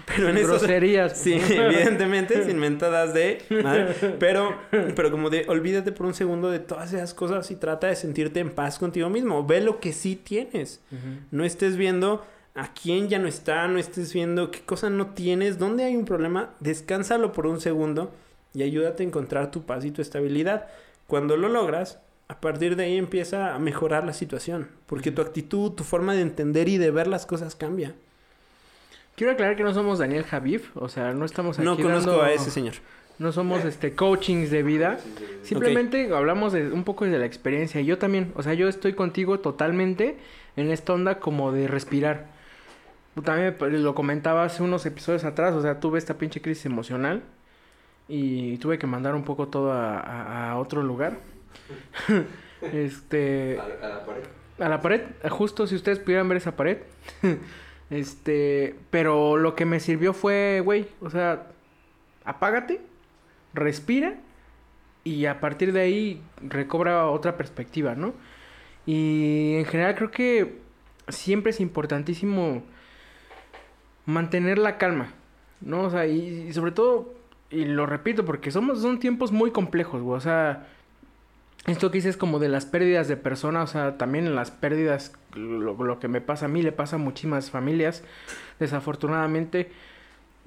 [0.06, 0.62] pero en esos...
[0.62, 1.18] Groserías.
[1.24, 4.18] Sí, evidentemente, sin mentadas de madre.
[4.20, 7.96] Pero, pero como de, olvídate por un segundo de todas esas cosas y trata de
[7.96, 9.46] sentirte en paz contigo mismo.
[9.46, 10.82] Ve lo que sí tienes.
[10.92, 11.22] Ujú.
[11.32, 12.24] No estés viendo
[12.56, 16.06] a quién ya no está, no estés viendo qué cosa no tienes, dónde hay un
[16.06, 16.52] problema.
[16.60, 18.12] Descánsalo por un segundo
[18.54, 20.68] y ayúdate a encontrar tu paz y tu estabilidad.
[21.08, 22.00] Cuando lo logras,
[22.34, 24.68] a partir de ahí empieza a mejorar la situación.
[24.88, 27.94] Porque tu actitud, tu forma de entender y de ver las cosas cambia.
[29.16, 32.24] Quiero aclarar que no somos Daniel Javif, o sea, no estamos aquí No conozco dando-
[32.24, 32.74] a ese señor.
[33.20, 34.98] No somos este coachings de vida.
[35.44, 37.80] Simplemente hablamos de un poco de la experiencia.
[37.80, 40.18] Y yo también, o sea, yo estoy contigo totalmente
[40.56, 42.26] en esta onda como de respirar.
[43.24, 47.22] También me- lo comentaba hace unos episodios atrás, o sea, tuve esta pinche crisis emocional
[48.08, 51.18] y tuve que mandar un poco todo a, a- a otro lugar.
[52.62, 54.24] este, A, la- a la pared.
[54.60, 56.78] a la pared, justo si ustedes pudieran ver esa pared.
[57.90, 61.48] este, pero lo que me sirvió fue, güey, o sea,
[62.26, 62.82] apágate,
[63.54, 64.16] respira
[65.04, 68.14] y a partir de ahí recobra otra perspectiva, ¿no?
[68.86, 70.58] Y en general creo que
[71.10, 72.64] siempre es importantísimo
[74.06, 75.10] mantener la calma,
[75.62, 75.84] ¿no?
[75.84, 77.14] O sea, y, y sobre todo,
[77.50, 80.18] y lo repito, porque somos, son tiempos muy complejos, güey.
[80.18, 80.68] O sea,
[81.66, 86.00] esto que dices como de las pérdidas de personas, o sea, también las pérdidas, lo,
[86.00, 88.04] que me pasa a mí, le pasa a muchísimas familias,
[88.60, 89.72] desafortunadamente.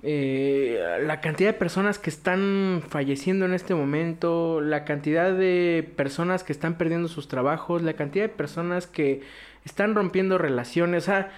[0.03, 6.45] Eh, la cantidad de personas que están falleciendo en este momento, la cantidad de personas
[6.45, 9.23] que están perdiendo sus trabajos, la cantidad de personas que
[9.65, 11.31] están rompiendo relaciones, o sea,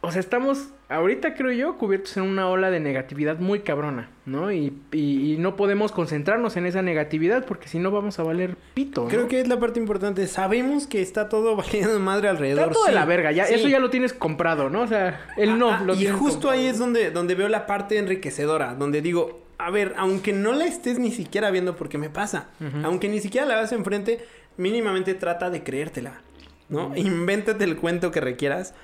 [0.00, 4.52] o sea, estamos ahorita creo yo cubiertos en una ola de negatividad muy cabrona, ¿no?
[4.52, 8.56] Y, y, y no podemos concentrarnos en esa negatividad porque si no vamos a valer
[8.74, 9.02] pito.
[9.04, 9.08] ¿no?
[9.08, 10.26] Creo que es la parte importante.
[10.26, 12.60] Sabemos que está todo valiendo madre alrededor.
[12.68, 13.54] Está todo de la verga, ya, Sí.
[13.54, 14.82] eso ya lo tienes comprado, ¿no?
[14.82, 16.50] O sea, él no Ah, lo y justo comprado.
[16.50, 20.66] ahí es donde, donde veo la parte enriquecedora, donde digo, a ver, aunque no la
[20.66, 22.48] estés ni siquiera viendo porque me pasa,
[22.84, 24.20] aunque ni siquiera la veas enfrente,
[24.56, 26.20] mínimamente trata de creértela,
[26.68, 26.94] ¿no?
[26.96, 28.74] Invéntate el cuento que requieras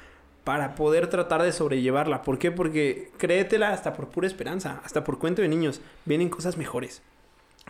[0.44, 2.22] para poder tratar de sobrellevarla.
[2.22, 2.50] ¿Por qué?
[2.50, 7.02] Porque créetela hasta por pura esperanza, hasta por cuento de niños, vienen cosas mejores.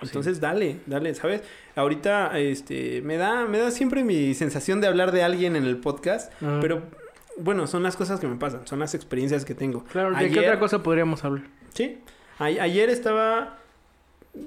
[0.01, 1.43] Entonces dale, dale, ¿sabes?
[1.77, 5.77] Ahorita este me da me da siempre mi sensación de hablar de alguien en el
[5.77, 6.59] podcast, Ajá.
[6.61, 6.83] pero
[7.39, 9.85] bueno, son las cosas que me pasan, son las experiencias que tengo.
[9.85, 11.45] Claro, ¿de qué otra cosa podríamos hablar?
[11.75, 11.99] Sí.
[12.39, 13.59] A- ayer estaba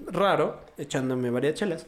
[0.07, 1.85] raro echándome varias chelas.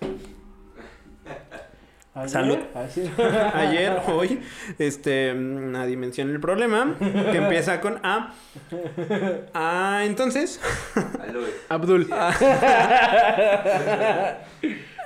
[2.25, 2.57] Salud.
[3.53, 4.41] Ayer, hoy,
[4.79, 8.33] este, nadie menciona el problema, que empieza con A.
[9.53, 10.59] Ah, entonces.
[11.69, 12.09] Abdul.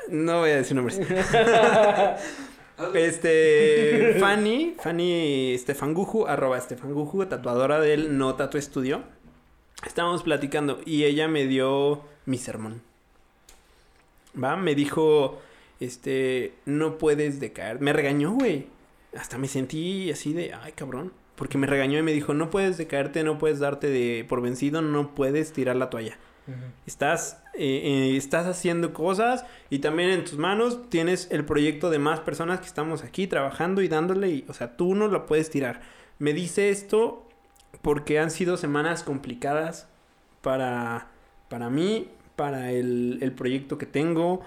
[0.10, 1.00] no voy a decir nombres.
[2.94, 9.04] Este, Fanny, Fanny Estefanguju, arroba Estefanguju, tatuadora del No Tatu Estudio.
[9.86, 12.82] Estábamos platicando y ella me dio mi sermón.
[14.42, 15.42] Va, me dijo,
[15.82, 17.82] este, no puedes decaer.
[17.82, 18.68] Me regañó, güey.
[19.18, 21.12] Hasta me sentí así de, ay, cabrón.
[21.36, 24.82] Porque me regañó y me dijo, no puedes decaerte, no puedes darte de por vencido,
[24.82, 26.18] no puedes tirar la toalla.
[26.86, 31.98] Estás, eh, eh, estás haciendo cosas y también en tus manos tienes el proyecto de
[31.98, 34.30] más personas que estamos aquí trabajando y dándole.
[34.30, 35.82] Y, o sea, tú no lo puedes tirar.
[36.20, 37.28] Me dice esto
[37.82, 39.88] porque han sido semanas complicadas
[40.42, 41.08] para,
[41.50, 44.42] para mí, para el, el proyecto que tengo,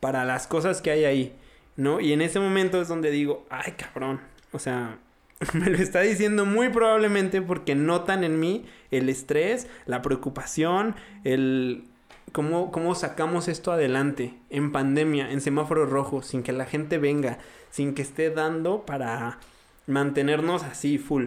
[0.00, 1.36] para las cosas que hay ahí,
[1.76, 2.00] ¿no?
[2.00, 4.20] Y en ese momento es donde digo, ay, cabrón.
[4.52, 4.98] O sea,
[5.54, 11.84] me lo está diciendo muy probablemente porque notan en mí el estrés, la preocupación, el
[12.32, 17.38] cómo, cómo sacamos esto adelante en pandemia, en semáforo rojo, sin que la gente venga,
[17.70, 19.38] sin que esté dando para
[19.86, 21.26] mantenernos así full.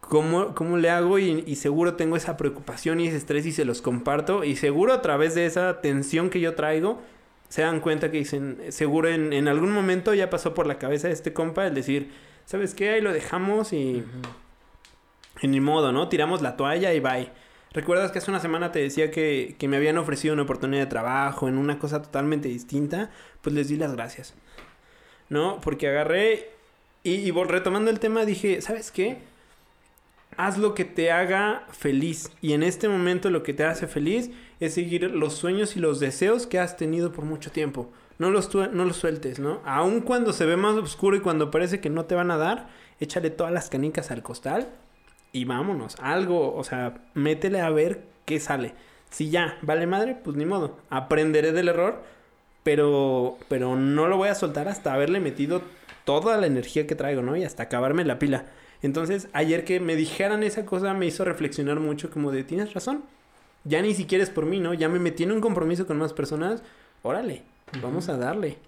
[0.00, 1.18] ¿Cómo, cómo le hago?
[1.18, 4.44] Y, y seguro tengo esa preocupación y ese estrés y se los comparto.
[4.44, 7.02] Y seguro a través de esa tensión que yo traigo,
[7.48, 11.08] se dan cuenta que dicen, seguro en, en algún momento ya pasó por la cabeza
[11.08, 12.12] de este compa el decir,
[12.44, 12.90] ¿sabes qué?
[12.90, 14.04] Ahí lo dejamos y...
[15.40, 16.08] Y ni modo, ¿no?
[16.08, 17.30] Tiramos la toalla y bye.
[17.72, 20.86] ¿Recuerdas que hace una semana te decía que, que me habían ofrecido una oportunidad de
[20.86, 23.10] trabajo en una cosa totalmente distinta?
[23.40, 24.34] Pues les di las gracias.
[25.28, 25.60] ¿No?
[25.60, 26.50] Porque agarré
[27.04, 29.18] y, y retomando el tema dije, ¿sabes qué?
[30.38, 32.30] Haz lo que te haga feliz.
[32.40, 35.98] Y en este momento lo que te hace feliz es seguir los sueños y los
[35.98, 37.90] deseos que has tenido por mucho tiempo.
[38.18, 39.60] No los, no los sueltes, ¿no?
[39.64, 42.68] Aun cuando se ve más oscuro y cuando parece que no te van a dar,
[43.00, 44.68] échale todas las canicas al costal
[45.32, 45.96] y vámonos.
[46.00, 48.74] Algo, o sea, métele a ver qué sale.
[49.10, 50.78] Si ya vale madre, pues ni modo.
[50.88, 52.04] Aprenderé del error,
[52.62, 55.62] pero, pero no lo voy a soltar hasta haberle metido
[56.04, 57.34] toda la energía que traigo, ¿no?
[57.36, 58.46] Y hasta acabarme la pila.
[58.82, 63.02] Entonces, ayer que me dijeran esa cosa me hizo reflexionar mucho como de, tienes razón.
[63.64, 64.72] Ya ni siquiera es por mí, ¿no?
[64.74, 66.62] Ya me metí en un compromiso con más personas.
[67.02, 67.42] Órale,
[67.82, 68.58] vamos a darle.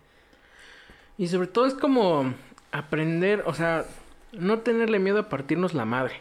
[1.16, 2.34] Y sobre todo es como
[2.72, 3.84] aprender, o sea,
[4.32, 6.14] no tenerle miedo a partirnos la madre.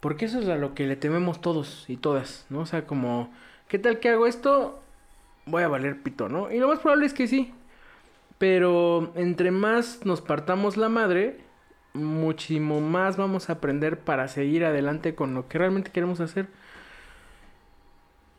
[0.00, 2.60] Porque eso es a lo que le tememos todos y todas, ¿no?
[2.60, 3.32] O sea, como,
[3.66, 4.80] ¿qué tal que hago esto?
[5.46, 6.52] Voy a valer pito, ¿no?
[6.52, 7.52] Y lo más probable es que sí.
[8.38, 11.40] Pero entre más nos partamos la madre,
[11.94, 16.48] muchísimo más vamos a aprender para seguir adelante con lo que realmente queremos hacer.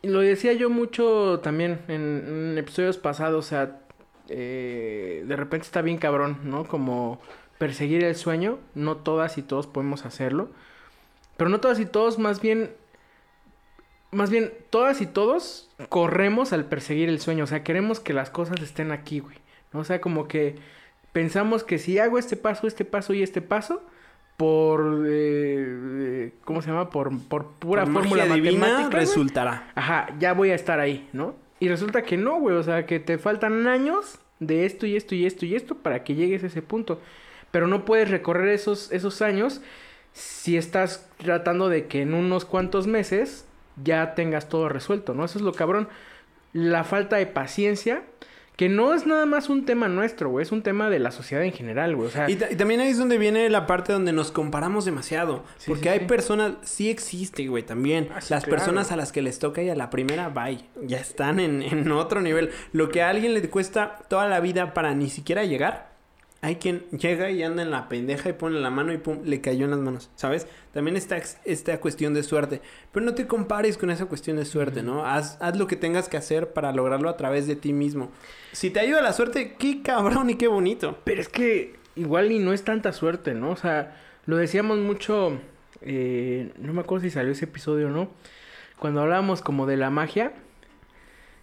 [0.01, 3.81] Y lo decía yo mucho también en, episodios pasados, o sea,
[4.29, 6.65] eh, de repente está bien cabrón, ¿no?
[6.65, 7.19] Como
[7.57, 10.49] perseguir el sueño, no todas y todos podemos hacerlo,
[11.35, 12.71] pero no todas y todos, más bien,
[14.11, 18.29] más bien, todas y todos corremos al perseguir el sueño, o sea, queremos que las
[18.29, 19.37] cosas estén aquí, güey,
[19.73, 19.81] ¿no?
[19.81, 20.55] O sea, como que
[21.11, 23.81] pensamos que si hago este paso, este paso y este paso,
[24.37, 26.89] por, eh, eh, ¿cómo se llama?
[26.89, 29.71] Por, por pura Por fórmula divina matemática, resultará.
[29.75, 31.35] Ajá, ya voy a estar ahí, ¿no?
[31.59, 35.15] Y resulta que no, güey, o sea, que te faltan años de esto y esto
[35.15, 37.01] y esto y esto para que llegues a ese punto.
[37.51, 39.59] pero no puedes recorrer esos, esos años
[40.13, 43.45] si estás tratando de que en unos cuantos meses
[43.83, 45.25] ya tengas todo resuelto, ¿no?
[45.25, 45.89] Eso es lo cabrón.
[46.53, 48.03] La falta de paciencia,
[48.59, 51.45] que no es nada más un tema nuestro, güey, es un tema de la sociedad
[51.45, 52.09] en general, güey.
[52.09, 54.83] O sea, Y, ta- y también ahí es donde viene la parte donde nos comparamos
[54.83, 55.45] demasiado.
[55.59, 56.05] Sí, porque sí, hay sí.
[56.07, 58.09] personas, sí existe, güey, también.
[58.11, 58.49] Ah, Las claro.
[58.49, 60.59] personas a las que les toca y a la primera, bye.
[60.83, 62.49] Ya están en, en otro nivel.
[62.73, 65.87] Lo que a alguien le cuesta toda la vida para ni siquiera llegar.
[66.41, 69.41] Hay quien llega y anda en la pendeja y pone la mano y pum, le
[69.41, 70.47] cayó en las manos, ¿sabes?
[70.73, 72.61] También está esta cuestión de suerte.
[72.93, 75.05] Pero no te compares con esa cuestión de suerte, ¿no?
[75.05, 78.11] Haz, haz lo que tengas que hacer para lograrlo a través de ti mismo.
[78.53, 80.99] Si te ayuda la suerte, qué cabrón y qué bonito.
[81.03, 83.51] Pero es que igual y no es tanta suerte, ¿no?
[83.51, 85.39] O sea, lo decíamos mucho,
[85.81, 88.11] eh, no me acuerdo si salió ese episodio o no,
[88.77, 90.31] cuando hablábamos como de la magia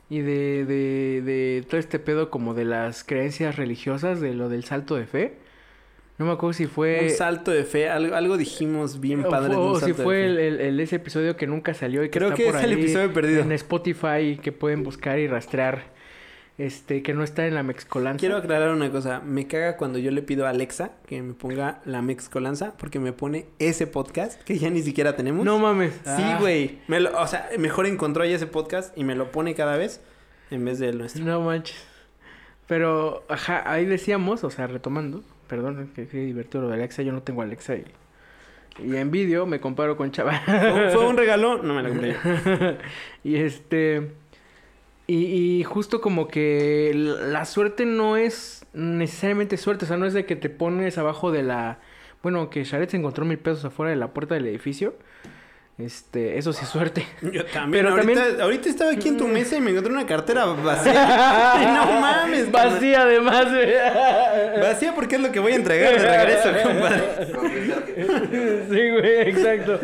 [0.08, 4.64] y de, de, de todo este pedo como de las creencias religiosas, de lo del
[4.64, 5.34] salto de fe.
[6.18, 7.00] No me acuerdo si fue...
[7.02, 9.54] un salto de fe, algo, algo dijimos bien o padre.
[9.54, 12.28] un o si fue el, el- el- ese episodio que nunca salió y que Creo
[12.30, 13.42] está que por es el ahí episodio perdido.
[13.42, 15.94] En Spotify que pueden buscar y rastrear.
[16.58, 18.18] Este, que no está en la Mexcolanza.
[18.18, 19.20] Quiero aclarar una cosa.
[19.20, 23.12] Me caga cuando yo le pido a Alexa que me ponga la mezcolanza porque me
[23.12, 25.44] pone ese podcast que ya ni siquiera tenemos.
[25.44, 25.92] No mames.
[25.92, 26.38] Sí, Ah.
[26.40, 26.78] güey.
[26.88, 30.00] Me lo- O sea, mejor encontró ya ese podcast y me lo pone cada vez
[30.50, 31.24] en vez del nuestro.
[31.26, 31.76] No manches.
[32.66, 37.22] Pero, ajá, ahí decíamos, o sea, retomando, perdón, que divertido lo de Alexa, yo no
[37.22, 37.84] tengo Alexa y,
[38.82, 40.40] y en vídeo me comparo con Chava.
[40.92, 41.62] ¿Fue, un regalo?
[41.62, 42.18] No me lo compré yo.
[43.24, 44.10] y este,
[45.06, 50.12] y, y justo como que la suerte no es necesariamente suerte, o sea, no es
[50.14, 51.78] de que te pones abajo de la,
[52.22, 54.94] bueno, que Sharet se encontró mil pesos afuera de la puerta del edificio,
[55.78, 57.06] este, eso sí es suerte.
[57.22, 57.84] Yo también.
[57.84, 61.54] Pero ahorita, también- ahorita estaba aquí en tu mesa y me encontré una cartera vacía.
[61.74, 62.50] No mames.
[62.50, 63.46] Vacía además.
[64.62, 67.02] Vacía porque es lo que voy a entregar de regreso, compadre.
[68.70, 69.80] Sí, güey, exacto.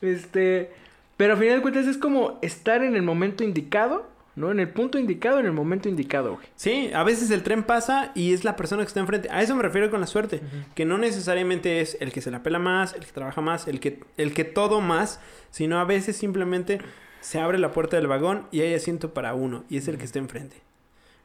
[0.00, 0.70] Este,
[1.18, 4.50] pero a final de cuentas es como estar en el momento indicado, ¿no?
[4.50, 6.46] En el punto indicado, en el momento indicado, güey.
[6.56, 9.28] Sí, a veces el tren pasa y es la persona que está enfrente.
[9.30, 10.40] A eso me refiero con la suerte.
[10.74, 13.80] Que no necesariamente es el que se la pela más, el que trabaja más, el
[13.80, 15.20] que, el que todo más,
[15.50, 16.80] sino a veces simplemente
[17.20, 20.04] se abre la puerta del vagón y hay asiento para uno y es el que
[20.04, 20.56] está enfrente.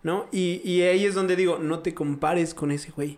[0.02, 0.28] ¿No?
[0.32, 3.18] Y, y ahí es donde digo, no te compares con ese güey.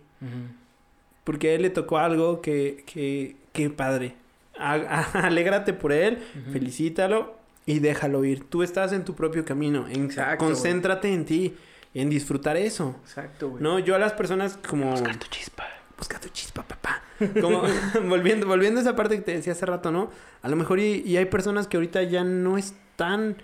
[1.24, 4.14] Porque a él le tocó algo que, que, que padre.
[4.58, 6.18] A- a- alégrate por él,
[6.52, 7.36] felicítalo
[7.66, 8.44] y déjalo ir.
[8.44, 9.86] Tú estás en tu propio camino.
[9.88, 11.56] En, Exacto, concéntrate en ti,
[11.94, 12.96] en disfrutar eso.
[13.02, 13.62] Exacto, güey.
[13.62, 14.90] No, yo a las personas como...
[14.90, 15.64] Buscar tu chispa.
[15.96, 17.02] Busca tu chispa, papá.
[17.40, 17.62] Como
[18.08, 20.10] volviendo, volviendo a esa parte que te decía hace rato, ¿no?
[20.42, 23.36] A lo mejor y, y hay personas que ahorita ya no están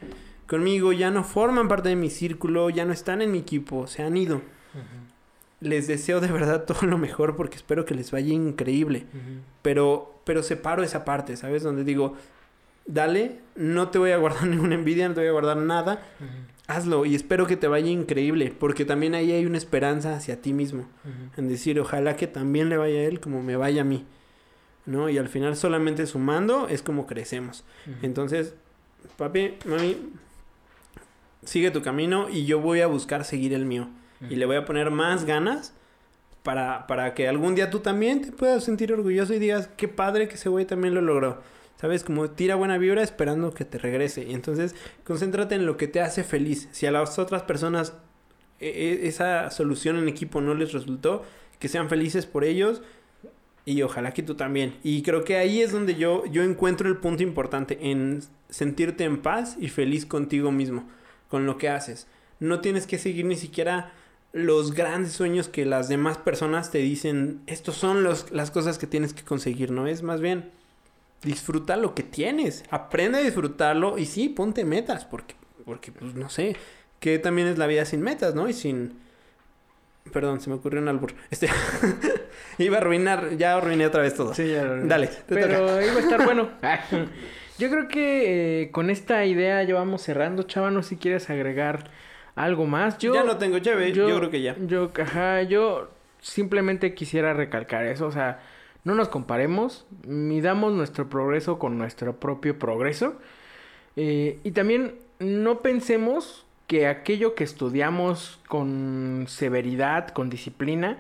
[0.49, 4.03] conmigo, ya no forman parte de mi círculo, ya no están en mi equipo, se
[4.03, 4.41] han ido.
[5.61, 9.07] Les deseo de verdad todo lo mejor porque espero que les vaya increíble.
[9.62, 11.62] Pero, pero separo esa parte, ¿sabes?
[11.62, 12.16] Donde digo,
[12.89, 16.03] dale, no te voy a guardar ninguna envidia, no te voy a guardar nada.
[16.66, 20.53] Hazlo y espero que te vaya increíble, porque también ahí hay una esperanza hacia ti
[20.53, 20.86] mismo.
[21.36, 24.05] En decir, ojalá que también le vaya a él como me vaya a mí.
[24.84, 25.11] ¿No?
[25.11, 27.64] Y al final solamente sumando es como crecemos.
[28.03, 28.55] Entonces,
[29.16, 29.97] papi, mami,
[31.45, 33.89] sigue tu camino y yo voy a buscar seguir el mío.
[34.28, 35.72] Y le voy a poner más ganas
[36.43, 40.28] para, para que algún día tú también te puedas sentir orgulloso y digas, qué padre
[40.28, 41.41] que ese güey también lo logró.
[41.81, 42.03] ¿Sabes?
[42.03, 44.24] Como tira buena vibra esperando que te regrese.
[44.24, 44.74] Y entonces,
[45.05, 46.68] concéntrate en lo que te hace feliz.
[46.72, 47.95] Si a las otras personas
[48.59, 51.24] e- e- esa solución en equipo no les resultó,
[51.61, 52.83] que sean felices por ellos.
[53.64, 54.74] Y ojalá que tú también.
[54.83, 59.20] Y creo que ahí es donde yo, yo encuentro el punto importante, en sentirte en
[59.20, 60.89] paz y feliz contigo mismo,
[61.29, 62.07] con lo que haces.
[62.41, 63.93] No tienes que seguir ni siquiera
[64.33, 68.87] los grandes sueños que las demás personas te dicen, estos son los, las cosas que
[68.87, 69.87] tienes que conseguir, ¿no?
[69.87, 70.51] Es más bien,
[71.23, 76.29] disfruta lo que tienes, aprende a disfrutarlo y sí, ponte metas, porque, porque pues no
[76.29, 76.57] sé,
[77.01, 78.49] que también es la vida sin metas, ¿no?
[78.49, 78.99] Y sin...
[80.12, 81.12] Perdón, se me ocurrió un albur.
[81.31, 81.49] Este...
[82.59, 84.35] Iba a arruinar, ya arruiné otra vez todo.
[84.35, 85.85] Sí, ya lo- Dale, te Pero toca.
[85.85, 86.49] iba a estar bueno.
[87.59, 90.45] Yo creo que eh, con esta idea ya vamos cerrando.
[90.45, 91.91] Chava, no si quieres agregar
[92.37, 92.99] algo más.
[92.99, 94.55] Yo, ya no tengo llave, yo, creo que ya.
[94.64, 95.91] Yo, ajá, yo
[96.21, 98.07] simplemente quisiera recalcar eso.
[98.07, 98.41] O sea,
[98.89, 99.84] no nos comparemos.
[100.07, 103.16] Midamos nuestro progreso con nuestro propio progreso.
[103.97, 110.99] Eh, y también no pensemos que aquello que estudiamos con severidad, con disciplina,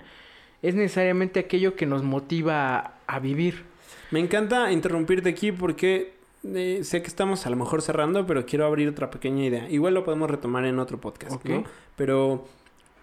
[0.60, 3.64] es necesariamente aquello que nos motiva a, vivir.
[4.10, 6.12] Me encanta interrumpirte aquí porque
[6.44, 9.70] eh, sé que estamos a lo mejor cerrando, pero quiero abrir otra pequeña idea.
[9.70, 11.42] Igual lo podemos retomar en otro podcast.
[11.42, 11.64] ¿no?
[11.96, 12.46] Pero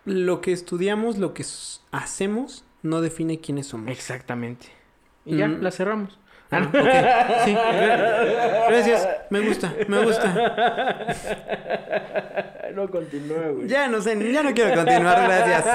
[0.05, 1.43] lo que estudiamos, lo que
[1.91, 3.89] hacemos, no define quiénes somos.
[3.91, 4.67] Exactamente.
[5.25, 5.61] Y ya, Mm.
[5.61, 6.17] la cerramos.
[6.51, 6.73] Ah, ok.
[7.45, 9.07] Sí, gra- gracias.
[9.31, 11.05] Me gusta, me gusta.
[12.75, 13.67] no continúa, güey.
[13.67, 15.65] Ya no sé, ya no quiero continuar, gracias.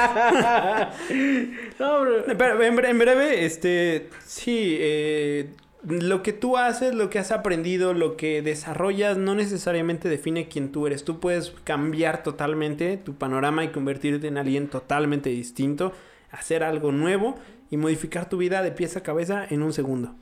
[1.79, 2.25] No, bro.
[2.39, 5.51] Pero en, en breve, este, sí, eh,
[5.89, 10.71] lo que tú haces, lo que has aprendido, lo que desarrollas, no necesariamente define quién
[10.73, 11.05] tú eres.
[11.05, 15.93] Tú puedes cambiar totalmente tu panorama y convertirte en alguien totalmente distinto,
[16.31, 17.37] hacer algo nuevo
[17.71, 20.15] y modificar tu vida de pies a cabeza en un segundo.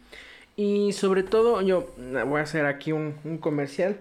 [0.56, 1.94] Y sobre todo, yo
[2.26, 3.98] voy a hacer aquí un, un comercial.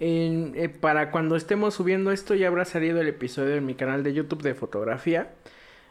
[0.00, 4.14] Eh, para cuando estemos subiendo esto, ya habrá salido el episodio en mi canal de
[4.14, 5.32] YouTube de fotografía.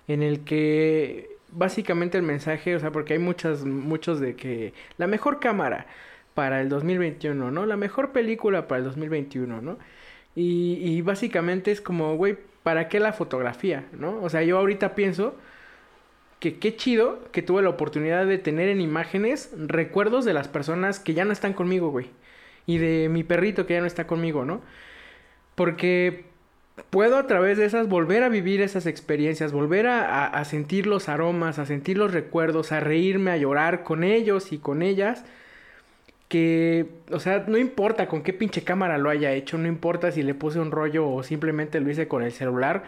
[0.07, 5.07] En el que básicamente el mensaje, o sea, porque hay muchas, muchos de que la
[5.07, 5.87] mejor cámara
[6.33, 7.65] para el 2021, ¿no?
[7.65, 9.77] La mejor película para el 2021, ¿no?
[10.35, 14.21] Y, y básicamente es como, güey, ¿para qué la fotografía, no?
[14.21, 15.35] O sea, yo ahorita pienso
[16.39, 20.99] que qué chido que tuve la oportunidad de tener en imágenes recuerdos de las personas
[20.99, 22.07] que ya no están conmigo, güey.
[22.67, 24.61] Y de mi perrito que ya no está conmigo, ¿no?
[25.55, 26.25] Porque
[26.89, 30.87] puedo a través de esas volver a vivir esas experiencias, volver a, a- a sentir
[30.87, 35.25] los aromas, a sentir los recuerdos, a reírme, a llorar con ellos y con ellas.
[36.27, 40.23] Que, o sea, no importa con qué pinche cámara lo haya hecho, no importa si
[40.23, 42.83] le puse un rollo o simplemente lo hice con el celular.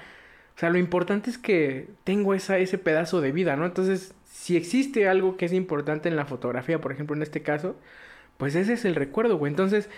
[0.60, 3.66] O sea, lo importante es que tengo esa, ese pedazo de vida, ¿no?
[3.66, 7.78] Entonces, si existe algo que es importante en la fotografía, por ejemplo, en este caso,
[8.38, 9.52] pues ese es el recuerdo, güey.
[9.52, 9.90] Entonces,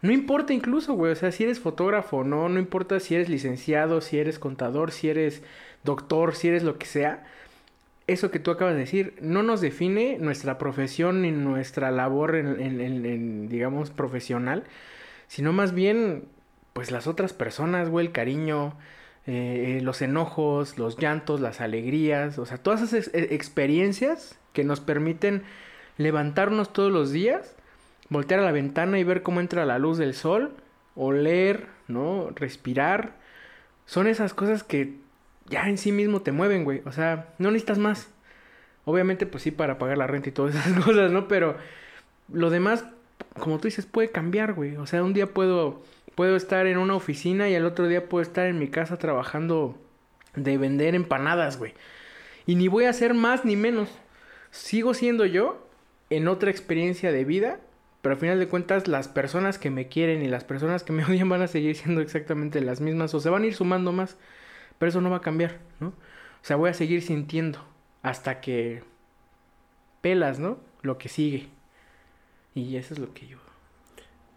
[0.00, 4.00] no importa incluso, güey, o sea, si eres fotógrafo no, no importa si eres licenciado,
[4.00, 5.42] si eres contador, si eres
[5.84, 7.24] doctor, si eres lo que sea,
[8.06, 12.60] eso que tú acabas de decir no nos define nuestra profesión ni nuestra labor en,
[12.60, 14.64] en- en- en, digamos, profesional,
[15.28, 16.24] sino más bien,
[16.72, 18.76] pues las otras personas, güey, el cariño,
[19.26, 24.80] eh, los enojos, los llantos, las alegrías, o sea, todas esas ex- experiencias que nos
[24.80, 25.42] permiten
[25.98, 27.54] levantarnos todos los días,
[28.08, 30.52] voltear a la ventana y ver cómo entra la luz del sol,
[30.94, 32.30] oler, ¿no?
[32.34, 33.14] Respirar.
[33.84, 34.94] Son esas cosas que
[35.48, 36.82] ya en sí mismo te mueven, güey.
[36.86, 38.08] O sea, no necesitas más.
[38.84, 41.28] Obviamente, pues sí, para pagar la renta y todas esas cosas, ¿no?
[41.28, 41.56] Pero
[42.32, 42.84] lo demás,
[43.38, 44.76] como tú dices, puede cambiar, güey.
[44.76, 45.82] O sea, un día puedo,
[46.16, 49.78] puedo estar en una oficina y el otro día puedo estar en mi casa trabajando
[50.34, 51.74] de vender empanadas, güey.
[52.46, 53.90] Y ni voy a hacer más ni menos.
[54.50, 55.68] Sigo siendo yo
[56.08, 57.60] en otra experiencia de vida,
[58.00, 61.04] pero al final de cuentas las personas que me quieren y las personas que me
[61.08, 64.16] odian van a seguir siendo exactamente las mismas o se van a ir sumando más.
[64.78, 65.88] Pero eso no va a cambiar, ¿no?
[65.88, 67.58] O sea, voy a seguir sintiendo
[68.02, 68.82] hasta que
[70.00, 70.58] pelas, ¿no?
[70.80, 71.48] Lo que sigue.
[72.54, 73.45] Y eso es lo que yo.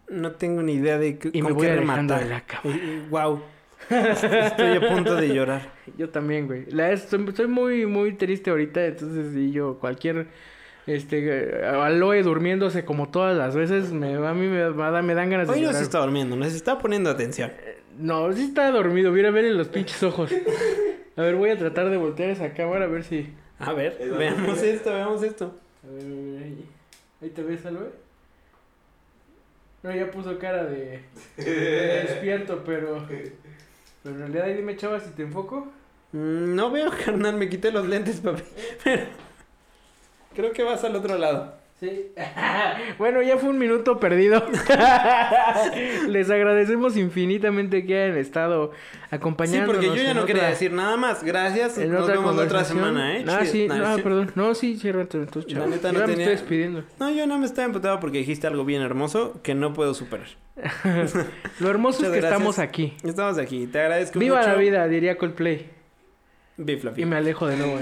[0.09, 2.23] No tengo ni idea de qué, Y me voy qué rematar.
[2.23, 2.79] de la cámara.
[3.09, 3.41] wow.
[3.89, 5.71] Estoy a punto de llorar.
[5.97, 6.65] Yo también, güey.
[6.71, 10.27] La, estoy, estoy muy, muy triste ahorita, entonces y yo cualquier
[10.85, 15.47] este aloe durmiéndose como todas las veces, me, a mí me, da- me dan ganas
[15.47, 17.51] de Hoy no se está durmiendo, nos está poniendo atención.
[17.97, 20.31] No, sí está dormido, mira, ver en los pinches ojos.
[21.15, 23.29] A ver, voy a tratar de voltear esa cámara a ver si...
[23.59, 25.53] A ver, veamos esto, veamos esto.
[25.87, 26.65] A ver, a ver, ahí.
[27.21, 27.89] Ahí te ves, Aloe.
[29.83, 31.01] No, ya puso cara de,
[31.37, 31.45] de
[32.07, 33.05] despierto, pero...
[33.07, 35.67] Pero en realidad, ahí dime, chava, si te enfoco.
[36.11, 38.43] Mm, No veo, carnal, me quité los lentes, papi.
[38.83, 39.07] Pero
[40.35, 41.58] creo que vas al otro lado.
[41.79, 42.11] Sí.
[42.97, 44.45] bueno, ya fue un minuto perdido.
[46.09, 49.75] Les agradecemos infinitamente que hayan estado Sí, acompañándonos.
[49.85, 51.23] porque yo ya no quería decir nada más.
[51.23, 51.77] Gracias.
[51.77, 53.23] En Nos otra vemos la otra semana, ¿eh?
[53.27, 54.01] Ah, sí, No, no, sí.
[54.01, 54.31] perdón.
[54.35, 56.83] No, sí, cierra entonces, La neta Yo no ya me tenía- estoy despidiendo.
[56.99, 60.27] No, yo no me estaba emputado porque dijiste algo bien hermoso que no puedo superar.
[61.59, 62.33] Lo hermoso es que gracias.
[62.33, 62.93] estamos aquí.
[63.03, 63.67] Estamos aquí.
[63.67, 64.49] Te agradezco Viva mucho.
[64.49, 65.69] la vida, diría Coldplay.
[66.57, 67.79] Viva la Y me alejo de nuevo.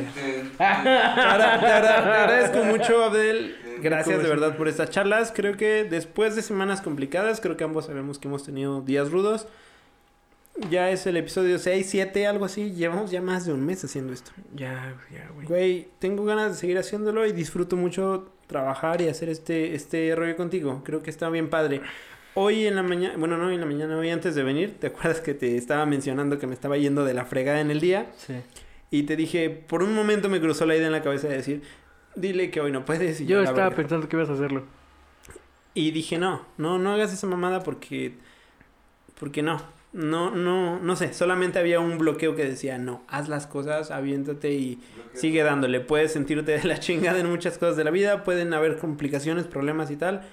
[0.57, 3.55] Te agradezco mucho, Abdel.
[3.81, 5.31] Gracias de verdad por estas charlas.
[5.35, 9.47] Creo que después de semanas complicadas, creo que ambos sabemos que hemos tenido días rudos.
[10.71, 12.71] Ya es el episodio 6, 7, algo así.
[12.71, 14.31] Llevamos ya más de un mes haciendo esto.
[14.55, 15.47] Ya, ya, güey.
[15.47, 20.35] Güey, tengo ganas de seguir haciéndolo y disfruto mucho trabajar y hacer este, este rollo
[20.35, 20.81] contigo.
[20.83, 21.81] Creo que está bien padre.
[22.33, 25.21] Hoy en la mañana, bueno, no en la mañana, hoy antes de venir, ¿te acuerdas
[25.21, 28.07] que te estaba mencionando que me estaba yendo de la fregada en el día?
[28.17, 28.35] Sí.
[28.89, 31.61] Y te dije, por un momento me cruzó la idea en la cabeza de decir,
[32.17, 33.21] dile que hoy no puedes.
[33.21, 34.63] Y Yo estaba pensando que ibas a hacerlo.
[35.73, 38.13] Y dije, no, no, no hagas esa mamada porque,
[39.19, 39.61] porque no,
[39.93, 44.53] no, no, no sé, solamente había un bloqueo que decía, no, haz las cosas, aviéntate
[44.53, 44.79] y
[45.13, 45.79] sigue dándole.
[45.79, 49.91] Puedes sentirte de la chingada en muchas cosas de la vida, pueden haber complicaciones, problemas
[49.91, 50.23] y tal,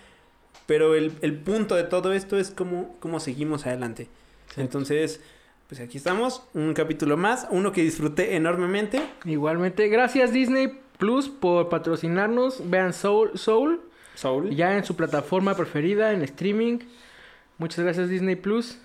[0.67, 4.09] pero el, el punto de todo esto es cómo, cómo seguimos adelante.
[4.55, 4.63] Sí.
[4.63, 5.21] Entonces,
[5.69, 9.03] pues aquí estamos, un capítulo más, uno que disfruté enormemente.
[9.25, 12.69] Igualmente, gracias Disney Plus por patrocinarnos.
[12.71, 13.81] Vean Soul, Soul
[14.15, 14.51] Soul.
[14.55, 16.79] ya en su plataforma preferida, en streaming.
[17.59, 18.79] Muchas gracias Disney Plus.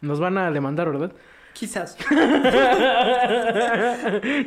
[0.00, 1.12] Nos van a demandar, ¿verdad?
[1.52, 1.96] Quizás.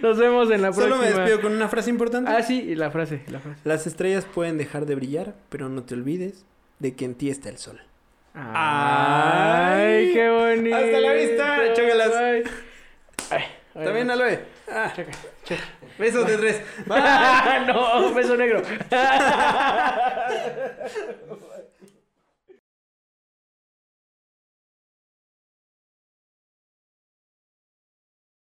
[0.02, 0.96] Nos vemos en la próxima.
[0.96, 2.32] Solo me despido con una frase importante.
[2.32, 3.60] Ah, sí, y la frase, la frase.
[3.66, 6.46] Las estrellas pueden dejar de brillar, pero no te olvides
[6.80, 7.82] de que en ti está el sol.
[8.34, 10.76] Ay, qué bonito.
[10.76, 12.16] Hasta la vista, chócalas.
[12.16, 12.44] Ay.
[13.30, 13.44] Ay,
[13.76, 14.14] ay, También no.
[14.14, 14.40] Aloe.
[14.68, 14.94] Ah,
[15.98, 16.62] besos de tres.
[17.68, 18.62] No, beso negro.